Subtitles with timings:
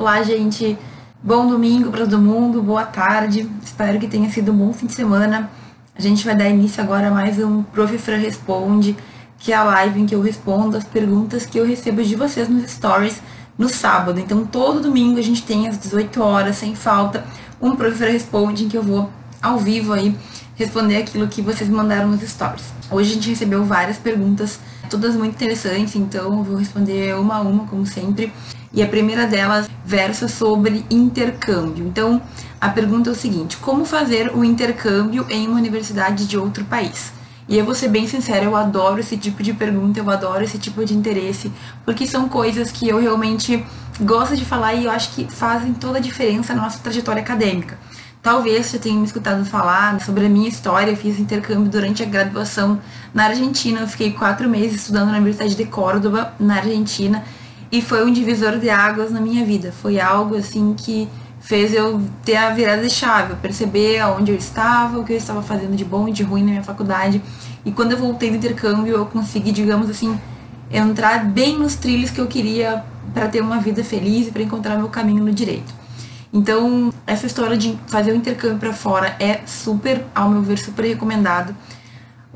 [0.00, 0.78] Olá, gente.
[1.22, 3.46] Bom domingo para todo mundo, boa tarde.
[3.62, 5.50] Espero que tenha sido um bom fim de semana.
[5.94, 7.98] A gente vai dar início agora a mais um Prof.
[7.98, 8.96] Fran Responde,
[9.38, 12.48] que é a live em que eu respondo as perguntas que eu recebo de vocês
[12.48, 13.20] nos stories
[13.58, 14.18] no sábado.
[14.18, 17.22] Então, todo domingo a gente tem às 18 horas, sem falta,
[17.60, 17.94] um Prof.
[17.94, 19.10] Fran Responde, em que eu vou
[19.42, 20.16] ao vivo aí
[20.54, 22.64] responder aquilo que vocês mandaram nos stories.
[22.90, 24.58] Hoje a gente recebeu várias perguntas,
[24.88, 28.32] todas muito interessantes, então eu vou responder uma a uma, como sempre.
[28.72, 31.84] E a primeira delas versa sobre intercâmbio.
[31.86, 32.22] Então,
[32.60, 37.12] a pergunta é o seguinte: como fazer o intercâmbio em uma universidade de outro país?
[37.48, 40.56] E eu vou ser bem sincera, eu adoro esse tipo de pergunta, eu adoro esse
[40.56, 41.50] tipo de interesse,
[41.84, 43.64] porque são coisas que eu realmente
[44.00, 47.76] gosto de falar e eu acho que fazem toda a diferença na nossa trajetória acadêmica.
[48.22, 50.92] Talvez você tenha me escutado falar sobre a minha história.
[50.92, 52.78] Eu fiz intercâmbio durante a graduação
[53.12, 53.80] na Argentina.
[53.80, 57.24] Eu fiquei quatro meses estudando na Universidade de Córdoba, na Argentina
[57.70, 59.72] e foi um divisor de águas na minha vida.
[59.72, 61.08] Foi algo assim que
[61.40, 65.42] fez eu ter a virada de chave, perceber aonde eu estava, o que eu estava
[65.42, 67.22] fazendo de bom e de ruim na minha faculdade.
[67.64, 70.18] E quando eu voltei do intercâmbio, eu consegui, digamos assim,
[70.70, 74.76] entrar bem nos trilhos que eu queria para ter uma vida feliz e para encontrar
[74.76, 75.72] meu caminho no direito.
[76.32, 80.84] Então, essa história de fazer o intercâmbio para fora é super, ao meu ver, super
[80.84, 81.54] recomendado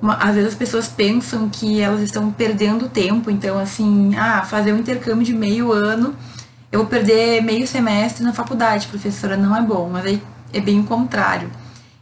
[0.01, 4.73] uma, às vezes as pessoas pensam que elas estão perdendo tempo, então assim, ah, fazer
[4.73, 6.15] um intercâmbio de meio ano,
[6.71, 10.81] eu vou perder meio semestre na faculdade, professora, não é bom, mas aí é bem
[10.81, 11.51] o contrário.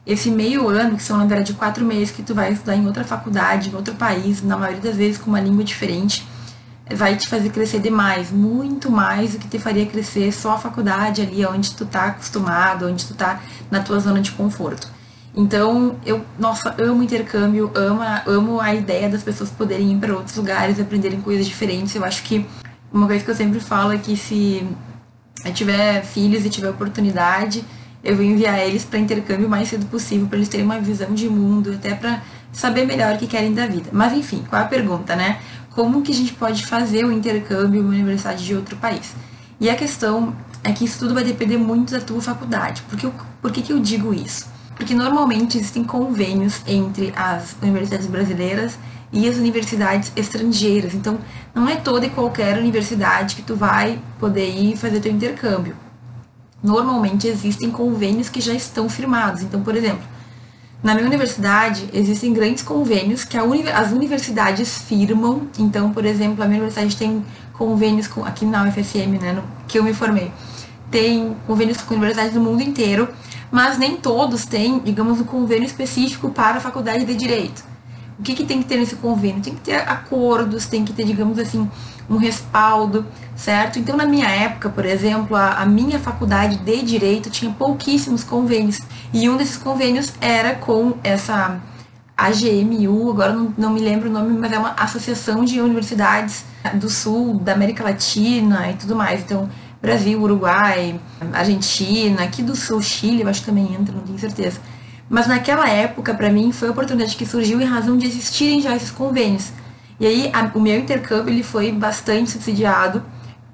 [0.06, 3.04] Esse meio ano, que são na verdade quatro meses que tu vai estudar em outra
[3.04, 6.27] faculdade, em outro país, na maioria das vezes com uma língua diferente,
[6.90, 11.22] vai te fazer crescer demais, muito mais do que te faria crescer só a faculdade
[11.22, 13.40] ali, onde tu tá acostumado, onde tu tá
[13.70, 14.88] na tua zona de conforto.
[15.34, 20.36] Então, eu, nossa, amo intercâmbio, amo, amo a ideia das pessoas poderem ir para outros
[20.36, 21.94] lugares, aprenderem coisas diferentes.
[21.94, 22.47] Eu acho que
[22.92, 24.66] uma coisa que eu sempre falo é que se
[25.44, 27.64] eu tiver filhos e tiver oportunidade,
[28.05, 31.14] eu vou enviar eles para intercâmbio o mais cedo possível, para eles terem uma visão
[31.14, 33.89] de mundo, até para saber melhor o que querem da vida.
[33.90, 35.40] Mas enfim, qual é a pergunta, né?
[35.70, 39.14] Como que a gente pode fazer o intercâmbio em uma universidade de outro país?
[39.58, 42.83] E a questão é que isso tudo vai depender muito da tua faculdade.
[42.83, 43.08] Por que,
[43.40, 44.46] por que, que eu digo isso?
[44.82, 48.76] Porque normalmente existem convênios entre as universidades brasileiras
[49.12, 50.92] e as universidades estrangeiras.
[50.92, 51.18] Então,
[51.54, 55.76] não é toda e qualquer universidade que tu vai poder ir fazer teu intercâmbio.
[56.60, 59.42] Normalmente existem convênios que já estão firmados.
[59.42, 60.02] Então, por exemplo,
[60.82, 65.46] na minha universidade existem grandes convênios que uni as universidades firmam.
[65.60, 69.78] Então, por exemplo, a minha universidade tem convênios com aqui na UFSM, né, no, que
[69.78, 70.32] eu me formei,
[70.90, 73.08] tem convênios com universidades do mundo inteiro
[73.52, 77.63] mas nem todos têm, digamos, um convênio específico para a faculdade de Direito.
[78.18, 79.42] O que, que tem que ter nesse convênio?
[79.42, 81.68] Tem que ter acordos, tem que ter, digamos assim,
[82.08, 83.05] um respaldo,
[83.36, 83.79] certo?
[83.79, 88.80] Então, na minha época, por exemplo, a, a minha faculdade de Direito tinha pouquíssimos convênios.
[89.12, 91.61] E um desses convênios era com essa
[92.17, 96.89] AGMU, agora não, não me lembro o nome, mas é uma associação de universidades do
[96.89, 99.20] sul, da América Latina e tudo mais.
[99.20, 99.48] Então,
[99.82, 101.00] Brasil, Uruguai,
[101.32, 104.60] Argentina, aqui do sul, Chile, eu acho que também entra, não tenho certeza.
[105.10, 108.76] Mas naquela época, para mim, foi a oportunidade que surgiu em razão de existirem já
[108.76, 109.50] esses convênios.
[109.98, 113.02] E aí, a, o meu intercâmbio ele foi bastante subsidiado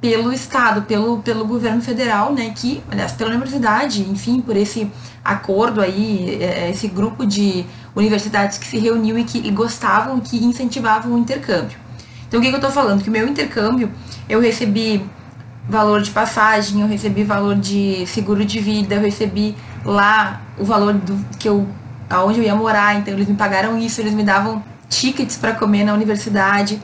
[0.02, 4.88] pelo Estado, pelo, pelo governo federal, né, que, aliás, pela universidade, enfim, por esse
[5.24, 7.64] acordo aí, é, esse grupo de
[7.96, 11.78] universidades que se reuniu e que e gostavam, que incentivavam o intercâmbio.
[12.28, 13.02] Então, o que, que eu estou falando?
[13.02, 13.90] Que o meu intercâmbio,
[14.28, 15.02] eu recebi
[15.68, 20.94] valor de passagem, eu recebi valor de seguro de vida, eu recebi lá o valor
[20.94, 21.66] do que eu
[22.08, 25.84] aonde eu ia morar, então eles me pagaram isso, eles me davam tickets para comer
[25.84, 26.80] na universidade.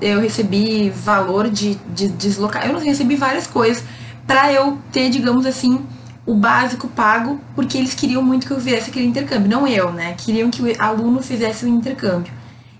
[0.00, 3.82] Eu recebi valor de, de deslocar, eu recebi várias coisas
[4.24, 5.84] para eu ter, digamos assim,
[6.24, 10.14] o básico pago, porque eles queriam muito que eu fizesse aquele intercâmbio, não eu, né?
[10.16, 12.32] Queriam que o aluno fizesse o intercâmbio.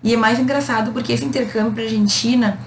[0.02, 2.58] E é mais engraçado porque esse intercâmbio para Argentina,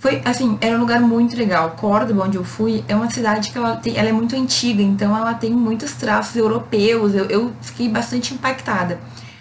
[0.00, 1.72] foi, assim, era um lugar muito legal.
[1.72, 5.14] Córdoba, onde eu fui, é uma cidade que ela, tem, ela é muito antiga, então
[5.14, 7.14] ela tem muitos traços europeus.
[7.14, 8.98] Eu, eu fiquei bastante impactada.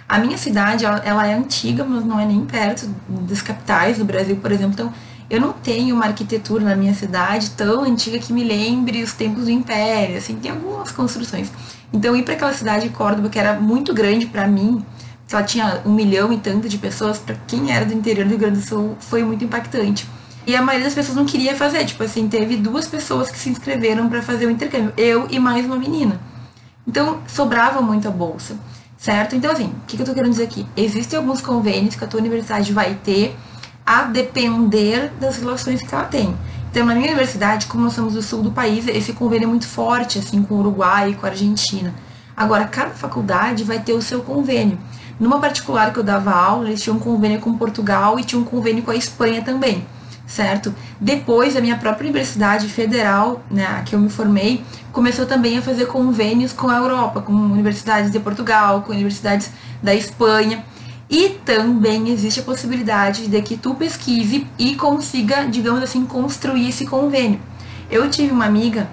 [0.08, 4.04] A minha cidade, ela, ela, é antiga, mas não é nem perto das capitais do
[4.04, 4.74] Brasil, por exemplo.
[4.74, 4.94] Então,
[5.30, 9.46] eu não tenho uma arquitetura na minha cidade tão antiga que me lembre os tempos
[9.46, 11.50] do Império, assim, tem algumas construções.
[11.94, 14.84] Então, ir para aquela cidade de Córdoba, que era muito grande para mim,
[15.32, 18.40] ela tinha um milhão e tanto de pessoas, para quem era do interior do Rio
[18.40, 20.06] Grande do Sul, foi muito impactante.
[20.48, 21.86] E a maioria das pessoas não queria fazer.
[21.86, 24.94] Tipo assim, teve duas pessoas que se inscreveram para fazer o intercâmbio.
[24.98, 26.20] Eu e mais uma menina.
[26.88, 28.58] Então, sobrava muito a bolsa.
[28.98, 29.36] Certo?
[29.36, 30.68] Então, assim, o que, que eu tô querendo dizer aqui?
[30.76, 33.36] Existem alguns convênios que a tua universidade vai ter
[33.86, 36.36] a depender das relações que ela tem.
[36.70, 39.68] Então, na minha universidade, como nós somos do sul do país, esse convênio é muito
[39.68, 41.94] forte, assim, com o Uruguai e com a Argentina.
[42.36, 44.78] Agora, cada faculdade vai ter o seu convênio.
[45.20, 48.46] Numa particular que eu dava aula, eles tinham um convênio com Portugal e tinham um
[48.46, 49.86] convênio com a Espanha também,
[50.30, 50.74] certo?
[51.02, 55.88] Depois, a minha própria universidade federal, né, que eu me formei, começou também a fazer
[55.88, 59.50] convênios com a Europa, com universidades de Portugal, com universidades
[59.82, 60.64] da Espanha.
[61.10, 66.86] E também existe a possibilidade de que tu pesquise e consiga, digamos assim, construir esse
[66.86, 67.40] convênio.
[67.90, 68.88] Eu tive uma amiga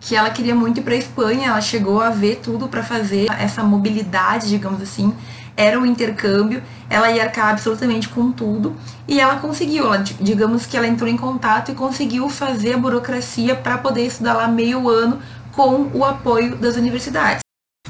[0.00, 3.26] que ela queria muito ir para a Espanha, ela chegou a ver tudo para fazer
[3.38, 5.14] essa mobilidade, digamos assim,
[5.58, 8.76] era um intercâmbio, ela ia arcar absolutamente com tudo
[9.08, 13.56] e ela conseguiu, ela, digamos que ela entrou em contato e conseguiu fazer a burocracia
[13.56, 15.18] para poder estudar lá meio ano
[15.50, 17.40] com o apoio das universidades.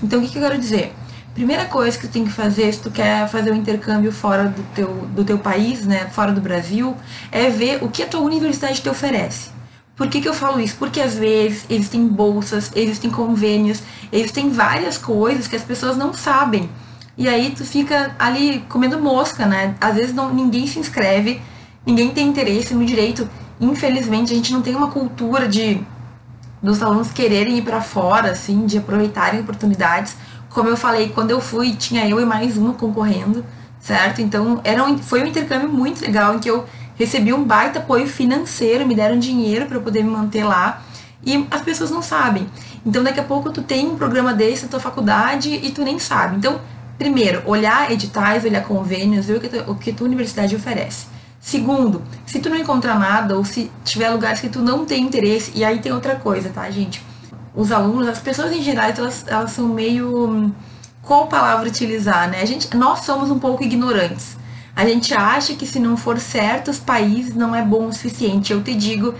[0.02, 0.94] Então, o que, que eu quero dizer?
[1.34, 4.62] primeira coisa que tu tem que fazer se tu quer fazer um intercâmbio fora do
[4.74, 6.96] teu, do teu país, né, fora do Brasil,
[7.30, 9.50] é ver o que a tua universidade te oferece.
[9.94, 10.74] Por que, que eu falo isso?
[10.76, 13.80] Porque às vezes existem bolsas, existem convênios,
[14.10, 16.68] existem várias coisas que as pessoas não sabem.
[17.18, 19.74] E aí tu fica ali comendo mosca, né?
[19.80, 21.42] Às vezes não, ninguém se inscreve,
[21.84, 23.28] ninguém tem interesse no direito.
[23.60, 25.84] Infelizmente, a gente não tem uma cultura de
[26.62, 30.16] dos alunos quererem ir para fora, assim, de aproveitarem oportunidades.
[30.48, 33.44] Como eu falei, quando eu fui, tinha eu e mais uma concorrendo,
[33.80, 34.20] certo?
[34.20, 36.64] Então era um, foi um intercâmbio muito legal em que eu
[36.96, 40.82] recebi um baita apoio financeiro, me deram dinheiro para poder me manter lá.
[41.24, 42.48] E as pessoas não sabem.
[42.86, 45.98] Então daqui a pouco tu tem um programa desse na tua faculdade e tu nem
[45.98, 46.36] sabe.
[46.36, 46.60] Então,
[46.98, 51.06] primeiro, olhar editais, olhar convênios, ver o que, tu, o que tua universidade oferece.
[51.40, 55.52] Segundo, se tu não encontrar nada ou se tiver lugares que tu não tem interesse,
[55.54, 57.00] e aí tem outra coisa, tá, gente?
[57.58, 60.54] os alunos, as pessoas em geral, elas, elas são meio.
[61.02, 62.40] Qual palavra utilizar, né?
[62.40, 64.36] A gente, nós somos um pouco ignorantes.
[64.76, 68.52] A gente acha que se não for certos países não é bom o suficiente.
[68.52, 69.12] Eu te digo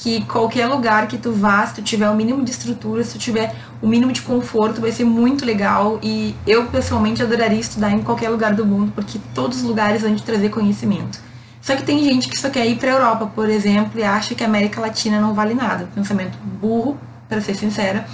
[0.00, 3.18] que qualquer lugar que tu vá, se tu tiver o mínimo de estrutura, se tu
[3.18, 5.98] tiver o mínimo de conforto, vai ser muito legal.
[6.02, 10.16] E eu pessoalmente adoraria estudar em qualquer lugar do mundo, porque todos os lugares vão
[10.16, 11.20] te trazer conhecimento.
[11.60, 14.34] Só que tem gente que só quer ir para a Europa, por exemplo, e acha
[14.34, 15.86] que a América Latina não vale nada.
[15.94, 16.98] Pensamento burro,
[17.28, 18.06] para ser sincera.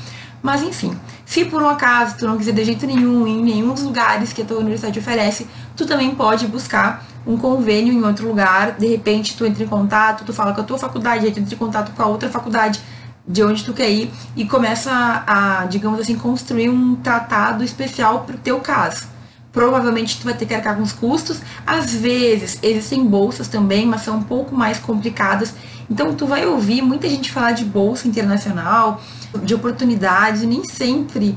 [0.43, 0.93] Mas enfim,
[1.25, 4.43] se por um acaso tu não quiser de jeito nenhum em nenhum dos lugares que
[4.43, 5.47] a tua universidade oferece,
[5.77, 10.25] tu também pode buscar um convênio em outro lugar, de repente tu entra em contato,
[10.25, 12.81] tu fala com a tua faculdade, aí tu entra em contato com a outra faculdade
[13.27, 14.91] de onde tu quer ir e começa
[15.27, 19.09] a, digamos assim, construir um tratado especial para o teu caso.
[19.51, 21.41] Provavelmente tu vai ter que arcar com os custos.
[21.67, 25.55] Às vezes existem bolsas também, mas são um pouco mais complicadas
[25.91, 29.01] então tu vai ouvir muita gente falar de bolsa internacional,
[29.43, 31.37] de oportunidades, e nem sempre,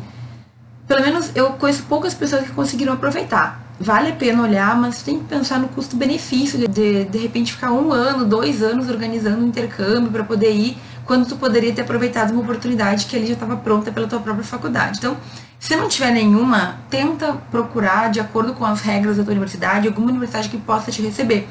[0.88, 3.69] pelo menos eu conheço poucas pessoas que conseguiram aproveitar.
[3.80, 7.94] Vale a pena olhar, mas tem que pensar no custo-benefício de de repente ficar um
[7.94, 12.42] ano, dois anos organizando um intercâmbio para poder ir, quando tu poderia ter aproveitado uma
[12.42, 14.98] oportunidade que ali já estava pronta pela tua própria faculdade.
[14.98, 15.16] Então,
[15.58, 20.10] se não tiver nenhuma, tenta procurar, de acordo com as regras da tua universidade, alguma
[20.10, 21.48] universidade que possa te receber.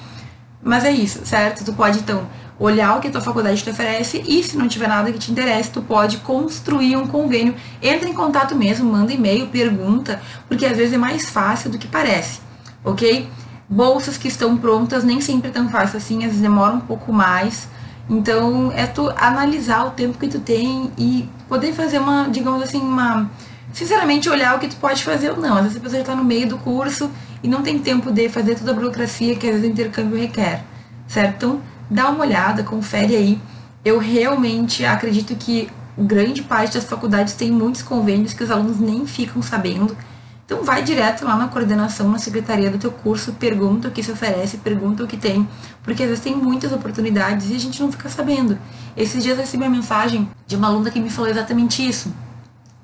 [0.69, 1.65] Mas é isso, certo?
[1.65, 2.27] Tu pode então
[2.61, 5.33] olhar o que a tua faculdade te oferece e se não tiver nada que te
[5.33, 7.55] interesse, tu pode construir um convênio.
[7.81, 11.89] Entra em contato mesmo, manda e-mail, pergunta, porque às vezes é mais fácil do que
[11.89, 12.41] parece,
[12.85, 13.27] ok?
[13.67, 17.15] Bolsas que estão prontas nem sempre é tão fácil assim, às vezes demora um pouco
[17.15, 17.67] mais.
[18.07, 22.83] Então é tu analisar o tempo que tu tem e poder fazer uma, digamos assim,
[22.83, 23.31] uma.
[23.73, 25.57] Sinceramente, olhar o que tu pode fazer ou não.
[25.57, 27.11] Às vezes a pessoa já está no meio do curso
[27.43, 30.65] e não tem tempo de fazer toda a burocracia que às vezes o intercâmbio requer,
[31.07, 31.37] certo?
[31.37, 33.41] Então, dá uma olhada, confere aí.
[33.85, 39.07] Eu realmente acredito que grande parte das faculdades tem muitos convênios que os alunos nem
[39.07, 39.97] ficam sabendo.
[40.45, 44.11] Então vai direto lá na coordenação, na secretaria do teu curso, pergunta o que se
[44.11, 45.47] oferece, pergunta o que tem,
[45.83, 48.59] porque às vezes tem muitas oportunidades e a gente não fica sabendo.
[48.97, 52.11] Esses dias eu recebi uma mensagem de uma aluna que me falou exatamente isso.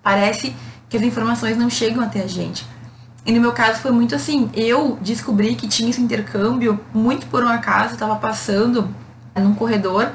[0.02, 0.54] Parece
[0.90, 2.66] que as informações não chegam até a gente.
[3.26, 7.42] E no meu caso foi muito assim, eu descobri que tinha esse intercâmbio muito por
[7.42, 8.88] um acaso, estava passando
[9.34, 10.10] num corredor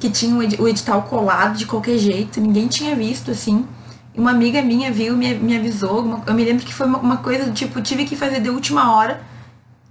[0.00, 3.66] que tinha o edital colado de qualquer jeito, ninguém tinha visto assim.
[4.14, 7.16] E uma amiga minha viu, me, me avisou, eu me lembro que foi uma, uma
[7.18, 9.20] coisa do tipo, tive que fazer de última hora,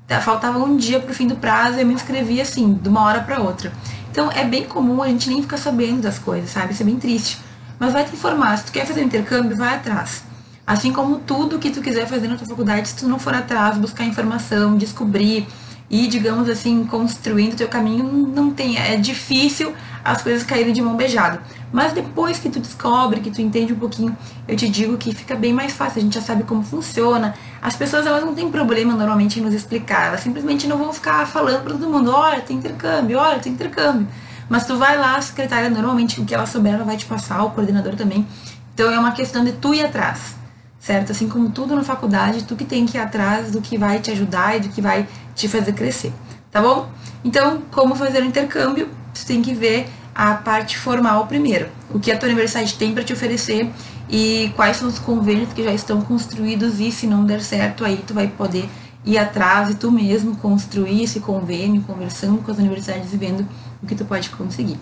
[0.08, 3.22] tá, faltava um dia pro fim do prazo, eu me inscrevi assim, de uma hora
[3.22, 3.72] para outra.
[4.12, 6.74] Então é bem comum a gente nem ficar sabendo das coisas, sabe?
[6.74, 7.40] Isso é bem triste.
[7.80, 10.24] Mas vai te informar, se tu quer fazer um intercâmbio, vai atrás.
[10.66, 13.78] Assim como tudo que tu quiser fazer na tua faculdade, se tu não for atrás,
[13.78, 15.46] buscar informação, descobrir
[15.90, 20.96] e, digamos assim, construindo teu caminho, não tem, é difícil as coisas caírem de mão
[20.96, 21.42] beijada.
[21.72, 24.18] Mas depois que tu descobre, que tu entende um pouquinho,
[24.48, 27.36] eu te digo que fica bem mais fácil, a gente já sabe como funciona.
[27.62, 31.28] As pessoas, elas não têm problema normalmente em nos explicar, elas simplesmente não vão ficar
[31.28, 34.08] falando para todo mundo, olha, tem intercâmbio, olha, tem intercâmbio.
[34.50, 37.44] Mas tu vai lá, a secretária, normalmente o que ela souber, ela vai te passar,
[37.44, 38.26] o coordenador também.
[38.74, 40.36] Então é uma questão de tu ir atrás,
[40.84, 41.14] certo?
[41.14, 44.12] Assim como tudo na faculdade, tu que tem que ir atrás do que vai te
[44.12, 46.12] ajudar e do que vai te fazer crescer,
[46.52, 46.90] tá bom?
[47.24, 48.90] Então, como fazer o intercâmbio?
[49.14, 51.70] Tu tem que ver a parte formal primeiro.
[51.90, 53.72] O que a tua universidade tem para te oferecer
[54.10, 58.04] e quais são os convênios que já estão construídos e se não der certo, aí
[58.06, 58.70] tu vai poder
[59.06, 63.48] ir atrás e tu mesmo construir esse convênio, conversando com as universidades e vendo
[63.82, 64.78] o que tu pode conseguir.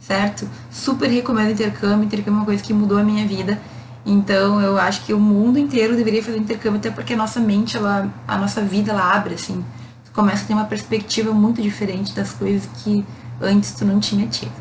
[0.00, 0.48] Certo?
[0.70, 3.60] Super recomendo intercâmbio, intercâmbio é uma coisa que mudou a minha vida.
[4.04, 7.76] Então eu acho que o mundo inteiro deveria fazer intercâmbio, até porque a nossa mente,
[7.76, 9.64] ela, a nossa vida, ela abre, assim.
[10.04, 13.04] Tu começa a ter uma perspectiva muito diferente das coisas que
[13.40, 14.52] antes tu não tinha tido.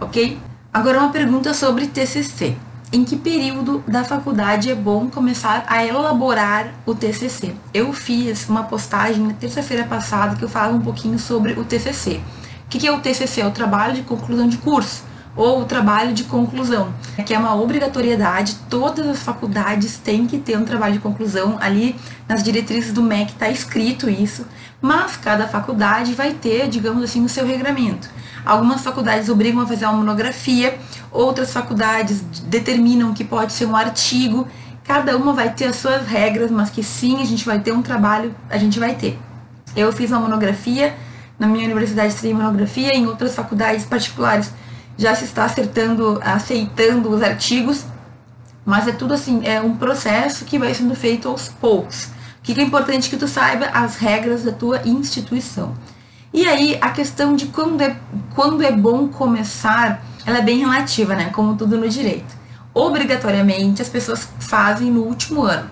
[0.00, 0.38] Ok?
[0.72, 2.56] Agora uma pergunta sobre TCC
[2.92, 7.54] em que período da faculdade é bom começar a elaborar o TCC.
[7.72, 12.20] Eu fiz uma postagem na terça-feira passada que eu falava um pouquinho sobre o TCC.
[12.66, 13.40] O que é o TCC?
[13.40, 16.92] É o trabalho de conclusão de curso ou o trabalho de conclusão,
[17.24, 21.96] que é uma obrigatoriedade, todas as faculdades têm que ter um trabalho de conclusão, ali
[22.28, 24.46] nas diretrizes do MEC está escrito isso,
[24.80, 28.10] mas cada faculdade vai ter, digamos assim, o seu regramento.
[28.44, 30.78] Algumas faculdades obrigam a fazer uma monografia,
[31.10, 34.48] outras faculdades determinam que pode ser um artigo.
[34.84, 37.80] Cada uma vai ter as suas regras, mas que sim, a gente vai ter um
[37.80, 39.16] trabalho, a gente vai ter.
[39.76, 40.94] Eu fiz uma monografia,
[41.38, 44.52] na minha universidade tem monografia, em outras faculdades particulares
[44.96, 47.84] já se está acertando, aceitando os artigos,
[48.64, 52.04] mas é tudo assim, é um processo que vai sendo feito aos poucos.
[52.38, 55.74] O que é importante que tu saiba as regras da tua instituição.
[56.32, 57.96] E aí, a questão de quando é,
[58.34, 61.30] quando é bom começar, ela é bem relativa, né?
[61.30, 62.34] Como tudo no direito.
[62.72, 65.68] Obrigatoriamente, as pessoas fazem no último ano.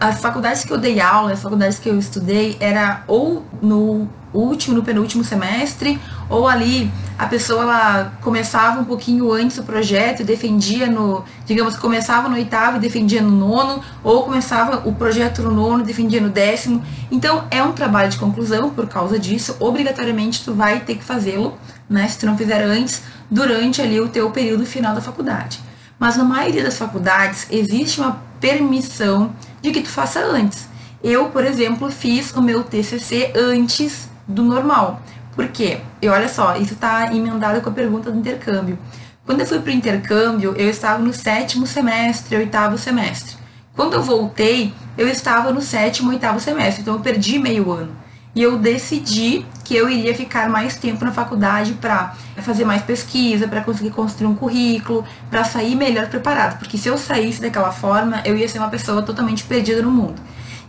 [0.00, 4.74] As faculdades que eu dei aula, as faculdades que eu estudei, era ou no último,
[4.74, 10.24] no penúltimo semestre, ou ali a pessoa ela começava um pouquinho antes o projeto e
[10.24, 15.52] defendia no, digamos, começava no oitavo e defendia no nono, ou começava o projeto no
[15.52, 16.82] nono e defendia no décimo.
[17.10, 21.56] Então é um trabalho de conclusão por causa disso, obrigatoriamente tu vai ter que fazê-lo,
[21.88, 25.60] né, se tu não fizer antes, durante ali o teu período final da faculdade.
[25.98, 30.68] Mas na maioria das faculdades existe uma permissão de que tu faça antes.
[31.02, 35.00] Eu, por exemplo, fiz o meu TCC antes do normal.
[35.34, 35.80] Por quê?
[36.00, 38.78] E olha só, isso está emendado com a pergunta do intercâmbio.
[39.26, 43.36] Quando eu fui para o intercâmbio, eu estava no sétimo semestre, oitavo semestre.
[43.74, 47.96] Quando eu voltei, eu estava no sétimo, oitavo semestre, então eu perdi meio ano.
[48.34, 53.46] E eu decidi que eu iria ficar mais tempo na faculdade para fazer mais pesquisa,
[53.46, 56.58] para conseguir construir um currículo, para sair melhor preparado.
[56.58, 60.20] Porque se eu saísse daquela forma, eu ia ser uma pessoa totalmente perdida no mundo.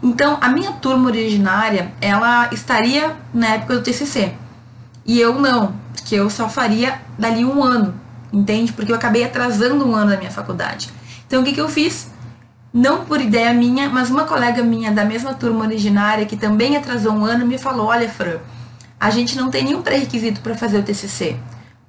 [0.01, 4.33] Então, a minha turma originária, ela estaria na época do TCC.
[5.05, 5.73] E eu não,
[6.05, 7.93] que eu só faria dali um ano,
[8.31, 8.73] entende?
[8.73, 10.89] Porque eu acabei atrasando um ano da minha faculdade.
[11.27, 12.11] Então, o que, que eu fiz?
[12.73, 17.13] Não por ideia minha, mas uma colega minha da mesma turma originária, que também atrasou
[17.13, 18.39] um ano, me falou: Olha, Fran,
[18.99, 21.37] a gente não tem nenhum pré-requisito para fazer o TCC.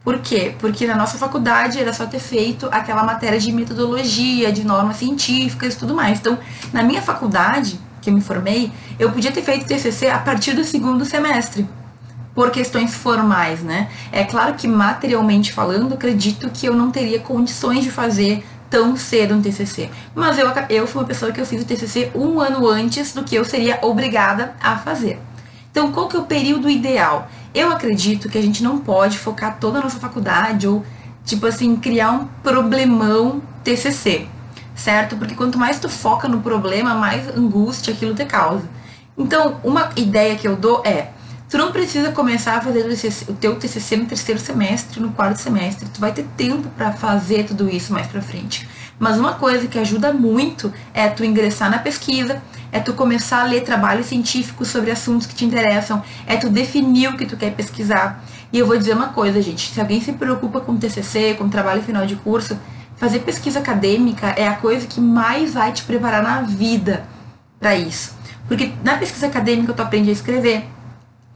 [0.05, 0.55] Por quê?
[0.61, 5.75] Porque na nossa faculdade era só ter feito aquela matéria de metodologia, de normas científicas
[5.75, 6.21] e tudo mais.
[6.21, 6.39] Então,
[6.73, 8.71] na minha faculdade, que me formei,
[9.01, 11.69] eu podia ter feito TCC a partir do segundo semestre,
[12.37, 13.89] por questões formais, né?
[14.13, 19.35] É claro que materialmente falando, acredito que eu não teria condições de fazer tão cedo
[19.35, 19.91] um TCC.
[20.15, 23.25] Mas eu, eu fui uma pessoa que eu fiz o TCC um ano antes do
[23.25, 25.19] que eu seria obrigada a fazer.
[25.73, 27.29] Então, qual que é o período ideal?
[27.53, 30.85] Eu acredito que a gente não pode focar toda a nossa faculdade ou,
[31.25, 34.29] tipo assim, criar um problemão TCC
[34.77, 35.17] certo?
[35.17, 38.69] Porque quanto mais tu foca no problema, mais angústia aquilo te causa.
[39.19, 41.09] Então, uma ideia que eu dou é,
[41.49, 42.85] tu não precisa começar a fazer
[43.29, 47.45] o teu TCC no terceiro semestre, no quarto semestre, tu vai ter tempo para fazer
[47.45, 48.69] tudo isso mais para frente.
[48.99, 52.43] Mas uma coisa que ajuda muito é tu ingressar na pesquisa,
[52.73, 57.09] é tu começar a ler trabalhos científicos sobre assuntos que te interessam, é tu definir
[57.09, 58.23] o que tu quer pesquisar.
[58.53, 61.83] E eu vou dizer uma coisa, gente, se alguém se preocupa com TCC, com trabalho
[61.83, 62.59] final de curso,
[62.97, 67.05] Fazer pesquisa acadêmica é a coisa que mais vai te preparar na vida
[67.61, 68.15] para isso.
[68.49, 70.65] Porque na pesquisa acadêmica tu aprende a escrever,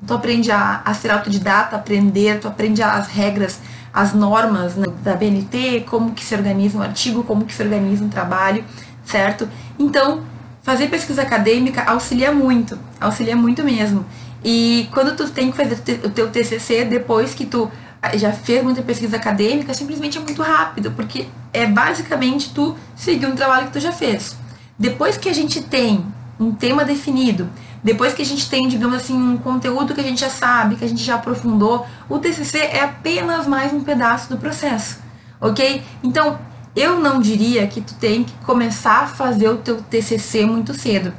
[0.06, 3.60] tu aprende a, a ser autodidata, aprender, tu aprende as regras,
[3.92, 8.04] as normas né, da BNT, como que se organiza um artigo, como que se organiza
[8.04, 8.64] um trabalho,
[9.04, 9.48] certo?
[9.78, 10.22] Então,
[10.62, 14.06] fazer pesquisa acadêmica auxilia muito, auxilia muito mesmo.
[14.42, 17.70] E quando tu tem que fazer o teu TCC, depois que tu
[18.14, 23.34] já fez muita pesquisa acadêmica, simplesmente é muito rápido, porque é basicamente tu seguir um
[23.34, 24.36] trabalho que tu já fez.
[24.78, 26.04] Depois que a gente tem
[26.38, 27.48] um tema definido,
[27.82, 30.84] Depois que a gente tem, digamos assim, um conteúdo que a gente já sabe, que
[30.84, 34.98] a gente já aprofundou, o TCC é apenas mais um pedaço do processo,
[35.40, 35.82] ok?
[36.02, 36.38] Então,
[36.76, 41.12] eu não diria que tu tem que começar a fazer o teu TCC muito cedo.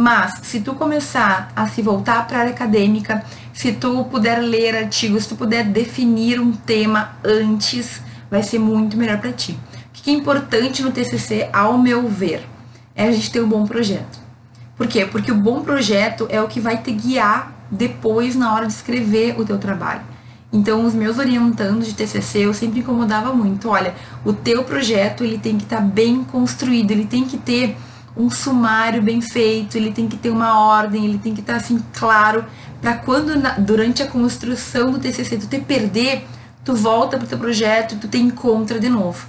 [0.00, 4.76] Mas se tu começar a se voltar para a área acadêmica, se tu puder ler
[4.76, 8.00] artigos, se tu puder definir um tema antes,
[8.30, 9.58] vai ser muito melhor para ti.
[9.88, 12.46] O que é importante no TCC, ao meu ver,
[12.94, 14.20] é a gente ter um bom projeto.
[14.76, 15.04] Por quê?
[15.04, 19.34] Porque o bom projeto é o que vai te guiar depois na hora de escrever
[19.36, 20.02] o teu trabalho.
[20.52, 23.68] Então, os meus orientandos de TCC, eu sempre incomodava muito.
[23.68, 27.76] Olha, o teu projeto, ele tem que estar tá bem construído, ele tem que ter
[28.18, 31.58] um sumário bem feito, ele tem que ter uma ordem, ele tem que estar tá,
[31.60, 32.44] assim claro
[32.80, 36.26] para quando durante a construção do TCC tu te perder,
[36.64, 39.26] tu volta pro teu projeto e tu te encontra de novo.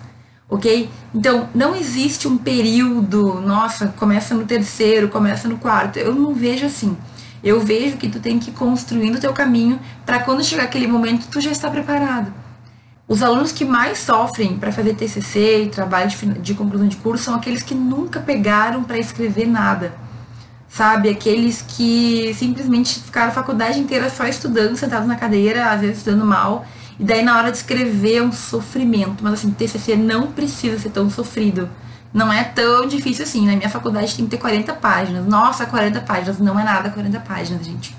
[0.47, 0.89] OK?
[1.13, 5.97] Então, não existe um período, nossa, começa no terceiro, começa no quarto.
[5.97, 6.97] Eu não vejo assim.
[7.43, 10.87] Eu vejo que tu tem que ir construindo o teu caminho para quando chegar aquele
[10.87, 12.33] momento tu já está preparado.
[13.09, 17.23] Os alunos que mais sofrem para fazer TCC e trabalho de, de conclusão de curso
[17.23, 19.91] são aqueles que nunca pegaram para escrever nada.
[20.69, 21.09] Sabe?
[21.09, 26.23] Aqueles que simplesmente ficaram a faculdade inteira só estudando, sentados na cadeira, às vezes estudando
[26.23, 26.67] mal,
[26.99, 29.23] e daí na hora de escrever é um sofrimento.
[29.23, 31.67] Mas assim, TCC não precisa ser tão sofrido
[32.13, 33.45] não é tão difícil assim.
[33.45, 35.25] Na minha faculdade tem que ter 40 páginas.
[35.25, 36.39] Nossa, 40 páginas.
[36.39, 37.95] Não é nada 40 páginas, gente.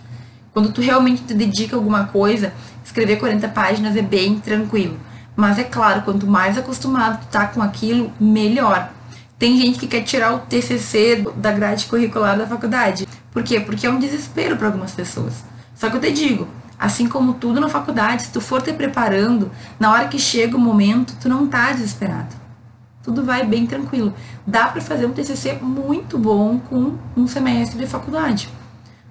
[0.53, 2.53] Quando tu realmente te dedica a alguma coisa,
[2.85, 4.99] escrever 40 páginas é bem tranquilo.
[5.37, 8.91] Mas é claro, quanto mais acostumado tu tá com aquilo, melhor.
[9.39, 13.07] Tem gente que quer tirar o TCC da grade curricular da faculdade.
[13.31, 13.61] Por quê?
[13.61, 15.45] Porque é um desespero para algumas pessoas.
[15.75, 19.51] Só que eu te digo, assim como tudo na faculdade, se tu for te preparando,
[19.79, 22.41] na hora que chega o momento, tu não tá desesperado
[23.03, 24.15] tudo vai bem tranquilo.
[24.47, 28.49] Dá para fazer um TCC muito bom com um semestre de faculdade.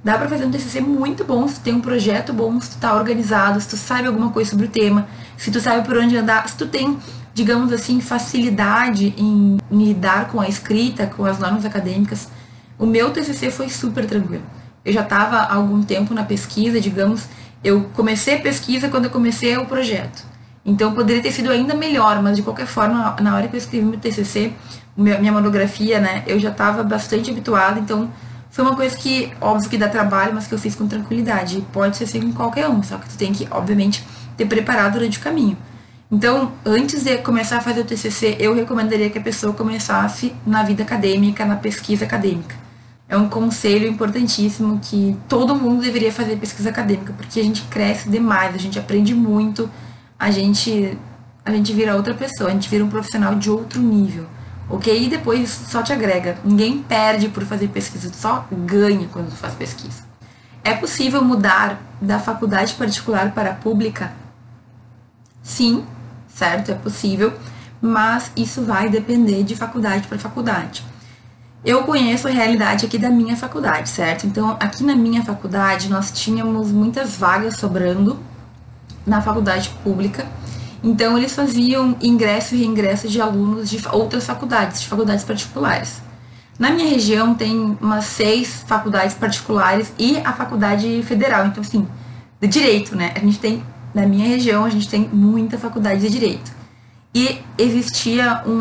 [0.03, 2.77] Dá para fazer um TCC muito bom se tu tem um projeto bom, se tu
[2.77, 6.15] tá organizado, se tu sabe alguma coisa sobre o tema, se tu sabe por onde
[6.15, 6.97] andar, se tu tem,
[7.33, 12.29] digamos assim, facilidade em, em lidar com a escrita, com as normas acadêmicas.
[12.77, 14.43] O meu TCC foi super tranquilo.
[14.85, 17.25] Eu já estava há algum tempo na pesquisa, digamos,
[17.61, 20.23] eu comecei a pesquisa quando eu comecei o projeto.
[20.65, 23.85] Então poderia ter sido ainda melhor, mas de qualquer forma, na hora que eu escrevi
[23.85, 24.53] meu TCC,
[24.95, 28.09] minha monografia, né, eu já estava bastante habituada, então
[28.49, 31.59] foi uma coisa que, óbvio que dá trabalho, mas que eu fiz com tranquilidade.
[31.59, 34.03] E pode ser assim com qualquer um, só que tu tem que, obviamente,
[34.35, 35.57] ter preparado durante o caminho.
[36.11, 40.63] Então, antes de começar a fazer o TCC, eu recomendaria que a pessoa começasse na
[40.63, 42.55] vida acadêmica, na pesquisa acadêmica.
[43.07, 48.09] É um conselho importantíssimo que todo mundo deveria fazer pesquisa acadêmica, porque a gente cresce
[48.09, 49.69] demais, a gente aprende muito,
[50.17, 50.97] a gente
[51.45, 54.25] a gente vira outra pessoa, a gente vira um profissional de outro nível.
[54.69, 55.05] Ok?
[55.05, 56.37] E depois só te agrega.
[56.43, 60.03] Ninguém perde por fazer pesquisa, só ganha quando faz pesquisa.
[60.63, 64.11] É possível mudar da faculdade particular para a pública?
[65.41, 65.85] Sim,
[66.27, 66.71] certo?
[66.71, 67.33] É possível,
[67.81, 70.83] mas isso vai depender de faculdade para faculdade.
[71.65, 74.25] Eu conheço a realidade aqui da minha faculdade, certo?
[74.25, 78.17] Então, aqui na minha faculdade, nós tínhamos muitas vagas sobrando
[79.05, 80.25] na faculdade pública.
[80.83, 86.01] Então, eles faziam ingresso e reingresso de alunos de outras faculdades, de faculdades particulares.
[86.57, 91.45] Na minha região tem umas seis faculdades particulares e a faculdade federal.
[91.47, 91.87] Então, assim,
[92.39, 93.13] de direito, né?
[93.15, 93.63] A gente tem,
[93.93, 96.51] na minha região, a gente tem muita faculdade de direito.
[97.13, 98.51] E existia um,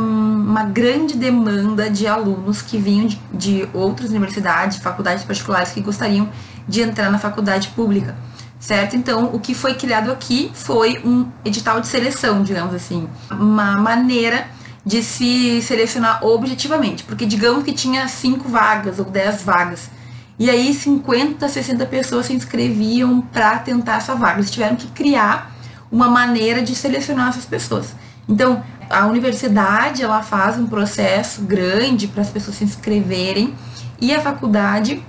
[0.48, 6.28] uma grande demanda de alunos que vinham de, de outras universidades, faculdades particulares, que gostariam
[6.66, 8.16] de entrar na faculdade pública
[8.58, 8.96] certo?
[8.96, 14.48] Então, o que foi criado aqui foi um edital de seleção, digamos assim, uma maneira
[14.84, 19.90] de se selecionar objetivamente, porque digamos que tinha cinco vagas ou dez vagas,
[20.38, 24.38] e aí 50, 60 pessoas se inscreviam para tentar essa vaga.
[24.38, 25.52] Eles tiveram que criar
[25.90, 27.94] uma maneira de selecionar essas pessoas.
[28.28, 33.54] Então, a universidade ela faz um processo grande para as pessoas se inscreverem
[34.00, 35.04] e a faculdade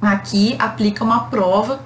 [0.00, 1.80] aqui aplica uma prova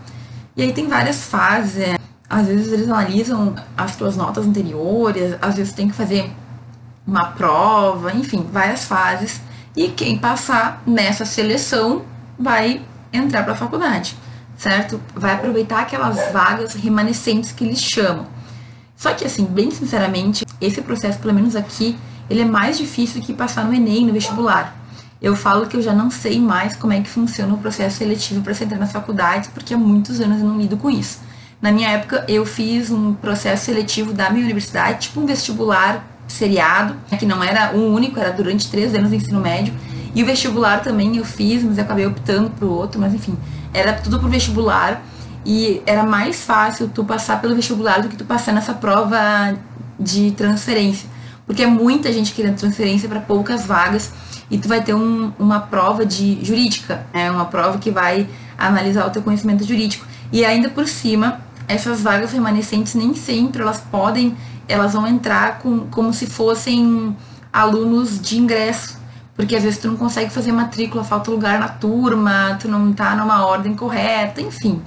[0.57, 1.79] e aí tem várias fases.
[1.79, 1.99] É.
[2.29, 6.31] Às vezes eles analisam as tuas notas anteriores, às vezes tem que fazer
[7.07, 9.41] uma prova, enfim, várias fases.
[9.77, 12.03] E quem passar nessa seleção
[12.39, 14.17] vai entrar para a faculdade,
[14.57, 15.01] certo?
[15.15, 18.27] Vai aproveitar aquelas vagas remanescentes que eles chamam.
[18.97, 21.99] Só que assim, bem sinceramente, esse processo, pelo menos aqui,
[22.31, 24.82] ele é mais difícil que passar no Enem, no vestibular
[25.23, 28.43] eu falo que eu já não sei mais como é que funciona o processo seletivo
[28.43, 31.21] para se entrar nas faculdades, porque há muitos anos eu não lido com isso.
[31.61, 36.97] Na minha época, eu fiz um processo seletivo da minha universidade, tipo um vestibular seriado,
[37.19, 39.73] que não era um único, era durante três anos do ensino médio,
[40.15, 43.37] E o vestibular também eu fiz, mas eu acabei optando pro outro, mas enfim,
[43.73, 45.03] era tudo pro vestibular
[45.45, 49.57] e era mais fácil tu passar pelo vestibular do que tu passar nessa prova
[49.99, 51.09] de transferência.
[51.47, 54.13] Porque é muita gente querendo transferência para poucas vagas
[54.53, 59.07] e tu vai ter um, uma prova de jurídica, é uma prova que vai analisar
[59.07, 60.05] o teu conhecimento jurídico.
[60.31, 64.37] E ainda por cima, essas vagas remanescentes nem sempre elas podem,
[64.69, 67.17] elas vão entrar com, como se fossem
[67.51, 69.01] alunos de ingresso.
[69.35, 73.17] Porque às vezes tu não consegue fazer matrícula, falta lugar na turma, tu não tá
[73.17, 74.83] numa ordem correta, enfim.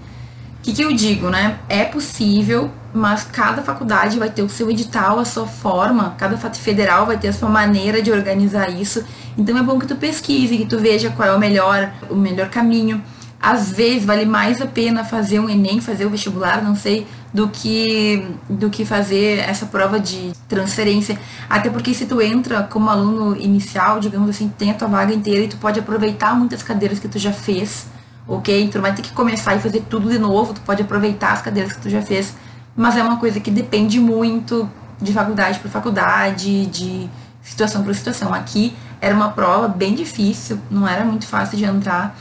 [0.59, 1.57] O que, que eu digo, né?
[1.67, 7.05] É possível, mas cada faculdade vai ter o seu edital, a sua forma, cada federal
[7.05, 9.03] vai ter a sua maneira de organizar isso.
[9.37, 12.49] Então é bom que tu pesquise, que tu veja qual é o melhor, o melhor
[12.49, 13.03] caminho
[13.41, 17.47] às vezes vale mais a pena fazer um Enem, fazer o vestibular, não sei, do
[17.49, 21.19] que do que fazer essa prova de transferência.
[21.49, 25.43] Até porque se tu entra como aluno inicial, digamos assim, tem a tua vaga inteira
[25.43, 27.85] e tu pode aproveitar muitas cadeiras que tu já fez,
[28.27, 28.69] ok?
[28.69, 31.41] Tu não vai ter que começar e fazer tudo de novo, tu pode aproveitar as
[31.41, 32.33] cadeiras que tu já fez,
[32.75, 34.69] mas é uma coisa que depende muito
[35.01, 37.09] de faculdade para faculdade, de
[37.41, 38.33] situação para situação.
[38.33, 42.17] Aqui era uma prova bem difícil, não era muito fácil de entrar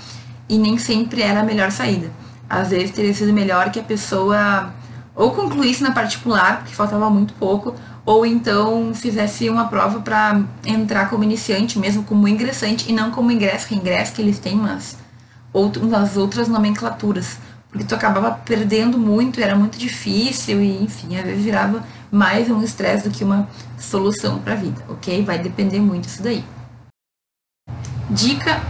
[0.49, 2.11] e nem sempre era a melhor saída.
[2.49, 4.73] Às vezes teria sido melhor que a pessoa
[5.15, 11.09] ou concluísse na particular, porque faltava muito pouco, ou então fizesse uma prova para entrar
[11.09, 14.97] como iniciante, mesmo como ingressante, e não como ingresso, que ingresso que eles têm, mas
[15.97, 17.39] as outras nomenclaturas.
[17.75, 23.13] Porque tu acabava perdendo muito, era muito difícil, e enfim, virava mais um estresse do
[23.13, 25.25] que uma solução para a vida, ok?
[25.25, 26.45] Vai depender muito disso daí.
[28.09, 28.63] Dica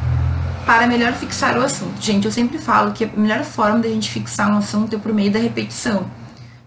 [0.65, 2.01] para melhor fixar o assunto.
[2.01, 5.13] Gente, eu sempre falo que a melhor forma da gente fixar um assunto é por
[5.13, 6.07] meio da repetição,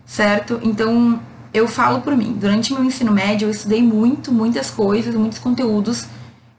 [0.06, 0.60] certo?
[0.62, 1.19] Então,
[1.52, 2.38] eu falo por mim.
[2.39, 6.06] Durante meu ensino médio, eu estudei muito, muitas coisas, muitos conteúdos,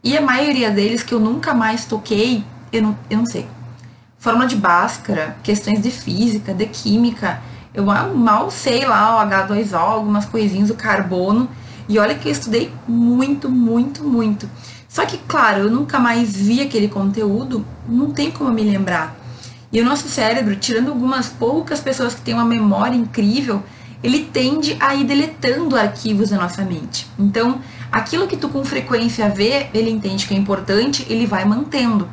[0.02, 3.46] e a maioria deles que eu nunca mais toquei, eu não, eu não sei.
[4.18, 7.40] Fórmula de Bhaskara, questões de física, de química,
[7.72, 11.48] eu mal sei lá o H2O, algumas coisinhas, o carbono,
[11.88, 14.50] e olha que eu estudei muito, muito, muito.
[14.88, 19.14] Só que, claro, eu nunca mais vi aquele conteúdo, não tem como me lembrar.
[19.70, 23.62] E o nosso cérebro, tirando algumas poucas pessoas que têm uma memória incrível,
[24.02, 27.06] ele tende a ir deletando arquivos da nossa mente.
[27.16, 27.60] Então,
[27.92, 32.08] aquilo que tu com frequência vê, ele entende que é importante, ele vai mantendo.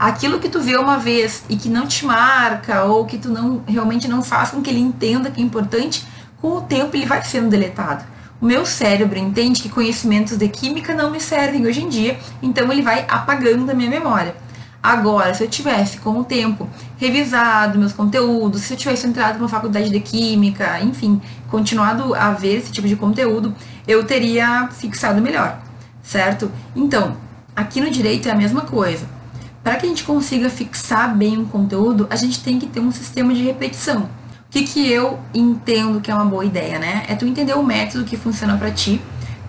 [0.00, 3.62] Aquilo que tu vê uma vez e que não te marca, ou que tu não
[3.68, 6.06] realmente não faz com que ele entenda que é importante,
[6.40, 8.02] com o tempo ele vai sendo deletado.
[8.40, 12.72] O meu cérebro entende que conhecimentos de química não me servem hoje em dia, então
[12.72, 14.34] ele vai apagando a minha memória.
[14.82, 19.50] Agora, se eu tivesse com o tempo revisado meus conteúdos, se eu tivesse entrado numa
[19.50, 23.54] faculdade de química, enfim, continuado a ver esse tipo de conteúdo,
[23.86, 25.60] eu teria fixado melhor,
[26.02, 26.50] certo?
[26.74, 27.18] Então,
[27.54, 29.19] aqui no direito é a mesma coisa.
[29.62, 32.90] Para que a gente consiga fixar bem um conteúdo, a gente tem que ter um
[32.90, 34.02] sistema de repetição.
[34.02, 34.08] O
[34.50, 37.04] que, que eu entendo que é uma boa ideia, né?
[37.08, 39.00] É tu entender o método que funciona para ti.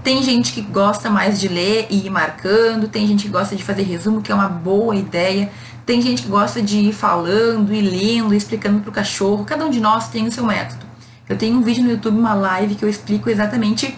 [0.04, 3.64] Tem gente que gosta mais de ler e ir marcando, tem gente que gosta de
[3.64, 5.50] fazer resumo, que é uma boa ideia.
[5.86, 9.46] Tem gente que gosta de ir falando e lendo, explicando pro cachorro.
[9.46, 10.86] Cada um de nós tem o seu método.
[11.28, 13.98] Eu tenho um vídeo no YouTube, uma live, que eu explico exatamente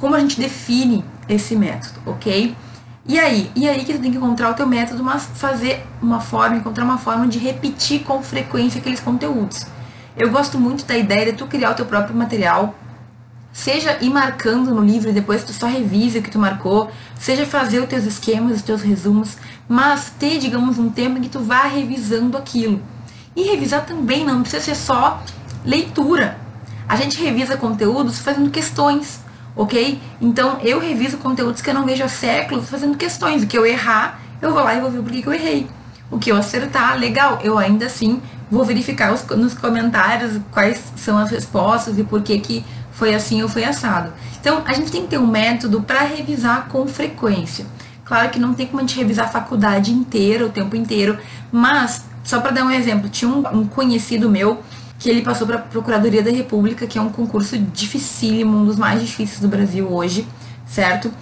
[0.00, 2.54] como a gente define esse método, ok?
[3.06, 3.50] E aí?
[3.54, 6.84] E aí que tu tem que encontrar o teu método, mas fazer uma forma, encontrar
[6.84, 9.66] uma forma de repetir com frequência aqueles conteúdos.
[10.16, 12.74] Eu gosto muito da ideia de tu criar o teu próprio material,
[13.52, 17.44] seja ir marcando no livro e depois tu só revisa o que tu marcou, seja
[17.44, 19.36] fazer os teus esquemas, os teus resumos,
[19.68, 22.82] mas ter, digamos, um tempo em que tu vá revisando aquilo.
[23.36, 25.22] E revisar também não precisa ser só
[25.64, 26.38] leitura.
[26.88, 29.20] A gente revisa conteúdos fazendo questões,
[29.56, 30.00] ok?
[30.20, 33.42] Então eu reviso conteúdos que eu não vejo há séculos fazendo questões.
[33.42, 35.66] O que eu errar, eu vou lá e vou ver por que eu errei.
[36.10, 41.18] O que eu acertar, legal, eu ainda assim vou verificar os, nos comentários quais são
[41.18, 44.12] as respostas e por que, que foi assim ou foi assado.
[44.40, 47.66] Então, a gente tem que ter um método para revisar com frequência.
[48.04, 51.18] Claro que não tem como a gente revisar a faculdade inteira, o tempo inteiro,
[51.50, 54.62] mas, só para dar um exemplo, tinha um, um conhecido meu
[55.04, 58.78] que ele passou para a Procuradoria da República, que é um concurso dificílimo, um dos
[58.78, 60.26] mais difíceis do Brasil hoje,
[60.66, 61.12] certo?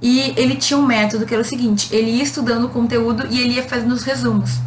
[0.00, 3.40] E ele tinha um método que era o seguinte: ele ia estudando o conteúdo e
[3.40, 4.60] ele ia fazendo os resumos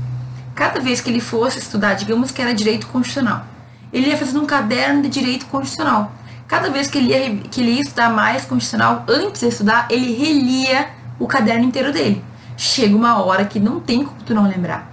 [0.54, 3.46] cada vez que ele fosse estudar, digamos que era direito constitucional,
[3.94, 6.12] ele ia fazendo um caderno de direito constitucional.
[6.46, 10.14] Cada vez que ele ia, que ele ia estudar mais constitucional, antes de estudar, ele
[10.14, 12.22] relia o caderno inteiro dele.
[12.58, 14.92] Chega uma hora que não tem como tu não lembrar.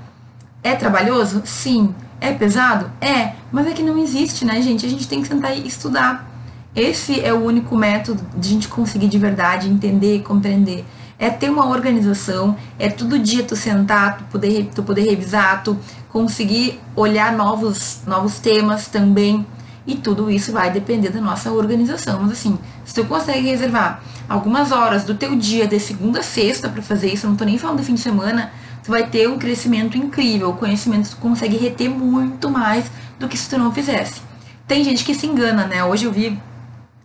[0.62, 1.42] É trabalhoso?
[1.44, 1.92] Sim.
[2.22, 2.90] É pesado?
[3.00, 3.32] É.
[3.50, 4.86] Mas é que não existe, né, gente?
[4.86, 6.30] A gente tem que sentar e estudar.
[6.74, 10.84] Esse é o único método de a gente conseguir de verdade entender, compreender
[11.22, 15.78] é ter uma organização, é todo dia tu sentar, tu poder, tu poder revisar, tu
[16.08, 19.46] conseguir olhar novos, novos temas também.
[19.86, 22.20] E tudo isso vai depender da nossa organização.
[22.22, 26.68] Mas assim, se tu consegue reservar algumas horas do teu dia, de segunda a sexta,
[26.68, 28.50] para fazer isso, não tô nem falando de fim de semana,
[28.82, 30.50] tu vai ter um crescimento incrível.
[30.50, 34.20] O conhecimento tu consegue reter muito mais do que se tu não fizesse.
[34.66, 35.84] Tem gente que se engana, né?
[35.84, 36.38] Hoje eu vi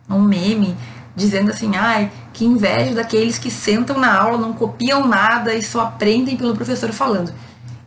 [0.08, 0.76] um meme
[1.14, 5.80] dizendo assim, ai, que inveja daqueles que sentam na aula, não copiam nada e só
[5.82, 7.32] aprendem pelo professor falando.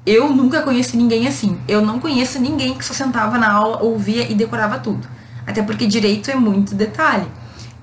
[0.05, 1.57] Eu nunca conheci ninguém assim.
[1.67, 5.07] Eu não conheço ninguém que só sentava na aula, ouvia e decorava tudo.
[5.45, 7.27] Até porque direito é muito detalhe.